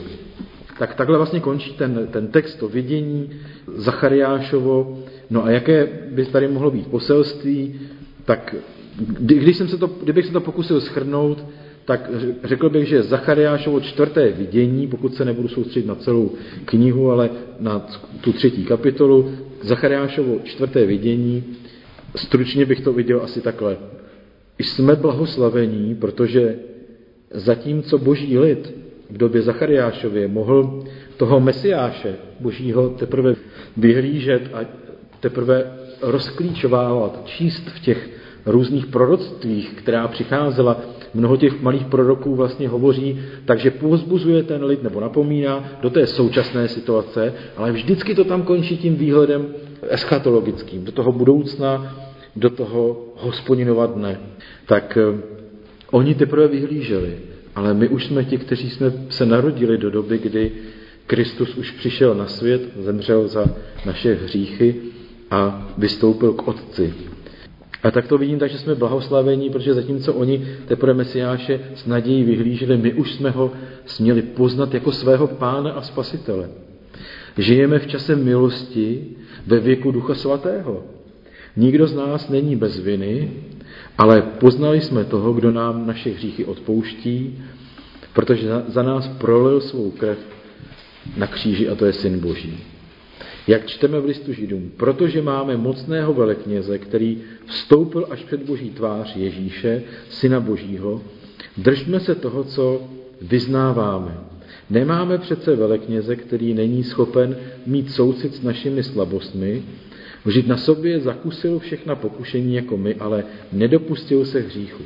Tak 0.78 0.94
takhle 0.94 1.16
vlastně 1.16 1.40
končí 1.40 1.72
ten, 1.72 2.08
ten 2.10 2.26
text, 2.26 2.54
to 2.54 2.68
vidění 2.68 3.30
Zachariášovo. 3.74 4.98
No 5.30 5.44
a 5.44 5.50
jaké 5.50 5.88
by 6.10 6.24
tady 6.24 6.48
mohlo 6.48 6.70
být 6.70 6.86
poselství? 6.86 7.80
Tak 8.24 8.54
když 9.20 9.56
jsem 9.56 9.68
se 9.68 9.78
to, 9.78 9.86
kdybych 9.86 10.26
se 10.26 10.32
to 10.32 10.40
pokusil 10.40 10.80
schrnout, 10.80 11.44
tak 11.84 12.10
řekl 12.44 12.70
bych, 12.70 12.88
že 12.88 13.02
Zachariášovo 13.02 13.80
čtvrté 13.80 14.32
vidění, 14.32 14.86
pokud 14.86 15.14
se 15.14 15.24
nebudu 15.24 15.48
soustředit 15.48 15.86
na 15.86 15.94
celou 15.94 16.30
knihu, 16.64 17.10
ale 17.10 17.30
na 17.60 17.86
tu 18.20 18.32
třetí 18.32 18.64
kapitolu, 18.64 19.30
Zachariášovo 19.62 20.38
čtvrté 20.44 20.86
vidění, 20.86 21.44
stručně 22.16 22.66
bych 22.66 22.80
to 22.80 22.92
viděl 22.92 23.20
asi 23.22 23.40
takhle. 23.40 23.76
Jsme 24.58 24.96
blahoslavení, 24.96 25.94
protože 25.94 26.58
zatímco 27.30 27.98
boží 27.98 28.38
lid 28.38 28.74
v 29.10 29.16
době 29.18 29.42
Zachariášově 29.42 30.28
mohl 30.28 30.84
toho 31.16 31.40
mesiáše 31.40 32.14
božího 32.40 32.88
teprve 32.88 33.34
vyhlížet 33.76 34.50
a 34.52 34.60
teprve 35.20 35.72
rozklíčovávat, 36.02 37.22
číst 37.24 37.68
v 37.68 37.80
těch 37.80 38.10
různých 38.46 38.86
proroctvích, 38.86 39.72
která 39.74 40.08
přicházela, 40.08 40.80
mnoho 41.14 41.36
těch 41.36 41.62
malých 41.62 41.86
proroků 41.86 42.34
vlastně 42.34 42.68
hovoří, 42.68 43.20
takže 43.44 43.70
pozbuzuje 43.70 44.42
ten 44.42 44.64
lid 44.64 44.82
nebo 44.82 45.00
napomíná 45.00 45.64
do 45.82 45.90
té 45.90 46.06
současné 46.06 46.68
situace, 46.68 47.34
ale 47.56 47.72
vždycky 47.72 48.14
to 48.14 48.24
tam 48.24 48.42
končí 48.42 48.76
tím 48.76 48.96
výhledem 48.96 49.46
eschatologickým, 49.88 50.84
do 50.84 50.92
toho 50.92 51.12
budoucna, 51.12 51.96
do 52.36 52.50
toho 52.50 53.12
hospodinova 53.16 53.86
dne. 53.86 54.20
Tak 54.66 54.98
eh, 55.00 55.20
oni 55.90 56.14
teprve 56.14 56.48
vyhlíželi, 56.48 57.18
ale 57.54 57.74
my 57.74 57.88
už 57.88 58.06
jsme 58.06 58.24
ti, 58.24 58.38
kteří 58.38 58.70
jsme 58.70 58.92
se 59.08 59.26
narodili 59.26 59.78
do 59.78 59.90
doby, 59.90 60.18
kdy 60.18 60.52
Kristus 61.06 61.54
už 61.54 61.70
přišel 61.70 62.14
na 62.14 62.26
svět, 62.26 62.62
zemřel 62.76 63.28
za 63.28 63.46
naše 63.86 64.14
hříchy 64.14 64.74
a 65.34 65.68
vystoupil 65.78 66.32
k 66.32 66.48
Otci. 66.48 66.94
A 67.82 67.90
tak 67.90 68.08
to 68.08 68.18
vidím 68.18 68.38
tak, 68.38 68.50
že 68.50 68.58
jsme 68.58 68.74
blahoslavení, 68.74 69.50
protože 69.50 69.74
zatímco 69.74 70.14
oni 70.14 70.46
teprve 70.66 70.94
Mesiáše 70.94 71.60
s 71.74 71.86
nadějí 71.86 72.24
vyhlíželi, 72.24 72.76
my 72.76 72.94
už 72.94 73.12
jsme 73.12 73.30
ho 73.30 73.52
směli 73.86 74.22
poznat 74.22 74.74
jako 74.74 74.92
svého 74.92 75.26
pána 75.26 75.70
a 75.72 75.82
spasitele. 75.82 76.48
Žijeme 77.38 77.78
v 77.78 77.86
čase 77.86 78.16
milosti 78.16 79.04
ve 79.46 79.60
věku 79.60 79.90
Ducha 79.90 80.14
Svatého. 80.14 80.82
Nikdo 81.56 81.86
z 81.86 81.94
nás 81.94 82.28
není 82.28 82.56
bez 82.56 82.78
viny, 82.78 83.32
ale 83.98 84.22
poznali 84.22 84.80
jsme 84.80 85.04
toho, 85.04 85.32
kdo 85.32 85.50
nám 85.50 85.86
naše 85.86 86.10
hříchy 86.10 86.44
odpouští, 86.44 87.42
protože 88.12 88.48
za 88.68 88.82
nás 88.82 89.08
prolil 89.08 89.60
svou 89.60 89.90
krev 89.90 90.18
na 91.16 91.26
kříži 91.26 91.68
a 91.68 91.74
to 91.74 91.86
je 91.86 91.92
Syn 91.92 92.18
Boží. 92.18 92.73
Jak 93.48 93.66
čteme 93.66 94.00
v 94.00 94.04
listu 94.04 94.32
Židům, 94.32 94.70
protože 94.76 95.22
máme 95.22 95.56
mocného 95.56 96.14
velekněze, 96.14 96.78
který 96.78 97.20
vstoupil 97.46 98.06
až 98.10 98.22
před 98.22 98.42
Boží 98.42 98.70
tvář 98.70 99.16
Ježíše, 99.16 99.82
Syna 100.10 100.40
Božího, 100.40 101.02
držme 101.56 102.00
se 102.00 102.14
toho, 102.14 102.44
co 102.44 102.82
vyznáváme. 103.22 104.18
Nemáme 104.70 105.18
přece 105.18 105.56
velekněze, 105.56 106.16
který 106.16 106.54
není 106.54 106.84
schopen 106.84 107.36
mít 107.66 107.90
soucit 107.90 108.34
s 108.34 108.42
našimi 108.42 108.82
slabostmi, 108.82 109.62
Vždyť 110.24 110.46
na 110.46 110.56
sobě 110.56 111.00
zakusil 111.00 111.58
všechna 111.58 111.94
pokušení 111.94 112.54
jako 112.54 112.76
my, 112.76 112.94
ale 112.94 113.24
nedopustil 113.52 114.24
se 114.24 114.40
hříchu. 114.40 114.82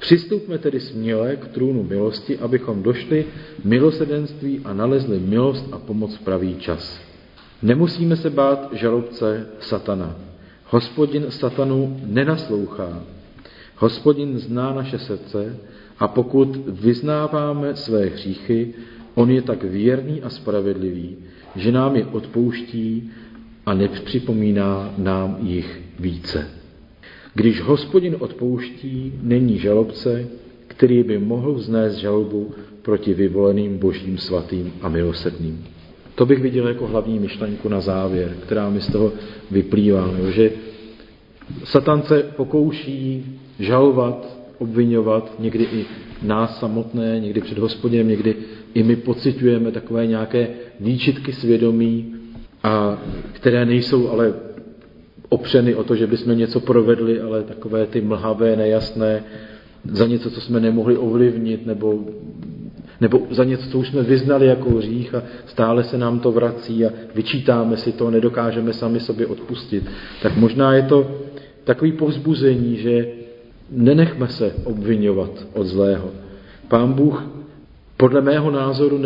Přistupme 0.00 0.58
tedy 0.58 0.80
směle 0.80 1.36
k 1.36 1.46
trůnu 1.48 1.82
milosti, 1.82 2.38
abychom 2.38 2.82
došli 2.82 3.24
milosedenství 3.64 4.60
a 4.64 4.72
nalezli 4.72 5.18
milost 5.18 5.64
a 5.72 5.78
pomoc 5.78 6.14
v 6.14 6.20
pravý 6.20 6.56
čas. 6.56 7.11
Nemusíme 7.62 8.16
se 8.16 8.30
bát 8.30 8.68
žalobce 8.72 9.46
satana. 9.60 10.16
Hospodin 10.66 11.26
satanu 11.28 12.00
nenaslouchá. 12.06 13.02
Hospodin 13.76 14.38
zná 14.38 14.72
naše 14.74 14.98
srdce 14.98 15.56
a 15.98 16.08
pokud 16.08 16.56
vyznáváme 16.66 17.76
své 17.76 18.06
hříchy, 18.06 18.74
on 19.14 19.30
je 19.30 19.42
tak 19.42 19.64
věrný 19.64 20.22
a 20.22 20.28
spravedlivý, 20.28 21.16
že 21.56 21.72
nám 21.72 21.96
je 21.96 22.06
odpouští 22.06 23.10
a 23.66 23.74
nepřipomíná 23.74 24.94
nám 24.98 25.36
jich 25.40 25.80
více. 26.00 26.48
Když 27.34 27.60
hospodin 27.60 28.16
odpouští, 28.18 29.12
není 29.22 29.58
žalobce, 29.58 30.28
který 30.66 31.02
by 31.02 31.18
mohl 31.18 31.54
vznést 31.54 31.94
žalobu 31.94 32.54
proti 32.82 33.14
vyvoleným 33.14 33.78
božím 33.78 34.18
svatým 34.18 34.72
a 34.82 34.88
milosedným. 34.88 35.64
To 36.14 36.26
bych 36.26 36.42
viděl 36.42 36.68
jako 36.68 36.86
hlavní 36.86 37.18
myšlenku 37.18 37.68
na 37.68 37.80
závěr, 37.80 38.36
která 38.42 38.70
mi 38.70 38.80
z 38.80 38.92
toho 38.92 39.12
vyplývá, 39.50 40.10
že 40.28 40.50
Satan 41.64 42.02
se 42.02 42.22
pokouší 42.36 43.24
žalovat, 43.58 44.38
obvinovat, 44.58 45.32
někdy 45.38 45.64
i 45.64 45.84
nás 46.22 46.58
samotné, 46.58 47.20
někdy 47.20 47.40
před 47.40 47.58
hospodinem, 47.58 48.08
někdy 48.08 48.34
i 48.74 48.82
my 48.82 48.96
pocitujeme 48.96 49.72
takové 49.72 50.06
nějaké 50.06 50.48
výčitky 50.80 51.32
svědomí, 51.32 52.14
a 52.62 52.98
které 53.32 53.66
nejsou 53.66 54.08
ale 54.08 54.34
opřeny 55.28 55.74
o 55.74 55.84
to, 55.84 55.96
že 55.96 56.06
bychom 56.06 56.38
něco 56.38 56.60
provedli, 56.60 57.20
ale 57.20 57.42
takové 57.42 57.86
ty 57.86 58.00
mlhavé, 58.00 58.56
nejasné, 58.56 59.24
za 59.84 60.06
něco, 60.06 60.30
co 60.30 60.40
jsme 60.40 60.60
nemohli 60.60 60.96
ovlivnit, 60.96 61.66
nebo, 61.66 61.98
nebo 63.02 63.22
za 63.30 63.44
něco, 63.44 63.70
co 63.70 63.78
už 63.78 63.88
jsme 63.88 64.02
vyznali 64.02 64.46
jako 64.46 64.70
hřích 64.70 65.14
a 65.14 65.22
stále 65.46 65.84
se 65.84 65.98
nám 65.98 66.20
to 66.20 66.32
vrací 66.32 66.86
a 66.86 66.90
vyčítáme 67.14 67.76
si 67.76 67.92
to, 67.92 68.10
nedokážeme 68.10 68.72
sami 68.72 69.00
sobě 69.00 69.26
odpustit. 69.26 69.84
Tak 70.22 70.36
možná 70.36 70.74
je 70.74 70.82
to 70.82 71.10
takový 71.64 71.92
povzbuzení, 71.92 72.76
že 72.76 73.06
nenechme 73.70 74.28
se 74.28 74.54
obvinovat 74.64 75.46
od 75.52 75.66
zlého. 75.66 76.10
Pán 76.68 76.92
Bůh 76.92 77.26
podle 77.96 78.20
mého 78.20 78.50
názoru 78.50 79.02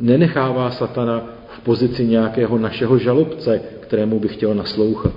nenechává 0.00 0.70
satana 0.70 1.28
v 1.48 1.60
pozici 1.60 2.06
nějakého 2.06 2.58
našeho 2.58 2.98
žalobce, 2.98 3.60
kterému 3.80 4.20
bych 4.20 4.32
chtěl 4.32 4.54
naslouchat. 4.54 5.16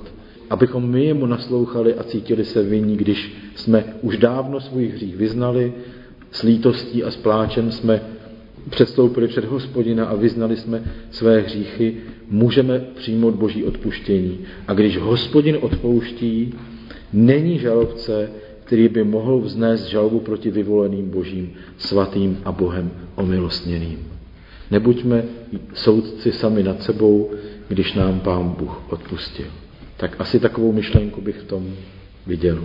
Abychom 0.50 0.90
my 0.90 1.06
jemu 1.06 1.26
naslouchali 1.26 1.94
a 1.94 2.04
cítili 2.04 2.46
se 2.46 2.64
vinní, 2.64 2.98
když 2.98 3.52
jsme 3.56 3.84
už 4.02 4.18
dávno 4.18 4.60
svůj 4.60 4.88
hřích 4.88 5.16
vyznali, 5.16 5.74
s 6.32 6.44
lítostí 6.44 7.04
a 7.04 7.12
s 7.12 7.16
pláčem 7.16 7.72
jsme 7.72 8.02
předstoupili 8.70 9.28
před 9.28 9.46
hospodina 9.46 10.06
a 10.06 10.16
vyznali 10.16 10.58
jsme 10.58 10.84
své 11.12 11.42
hříchy, 11.42 11.96
můžeme 12.30 12.80
přijmout 12.80 13.36
boží 13.36 13.64
odpuštění. 13.64 14.40
A 14.68 14.74
když 14.74 14.98
hospodin 14.98 15.58
odpouští, 15.62 16.54
není 17.14 17.60
žalobce, 17.60 18.30
který 18.64 18.88
by 18.88 19.04
mohl 19.04 19.40
vznést 19.40 19.86
žalobu 19.86 20.20
proti 20.20 20.52
vyvoleným 20.52 21.10
božím, 21.10 21.54
svatým 21.78 22.38
a 22.46 22.52
Bohem 22.52 22.92
omilostněným. 23.16 24.00
Nebuďme 24.72 25.24
soudci 25.74 26.32
sami 26.32 26.64
nad 26.64 26.84
sebou, 26.84 27.32
když 27.68 27.94
nám 27.94 28.20
Pán 28.20 28.50
Bůh 28.50 28.94
odpustil. 28.94 29.46
Tak 29.98 30.16
asi 30.20 30.40
takovou 30.40 30.72
myšlenku 30.72 31.22
bych 31.22 31.38
v 31.38 31.44
tom 31.44 31.74
viděl. 32.28 32.64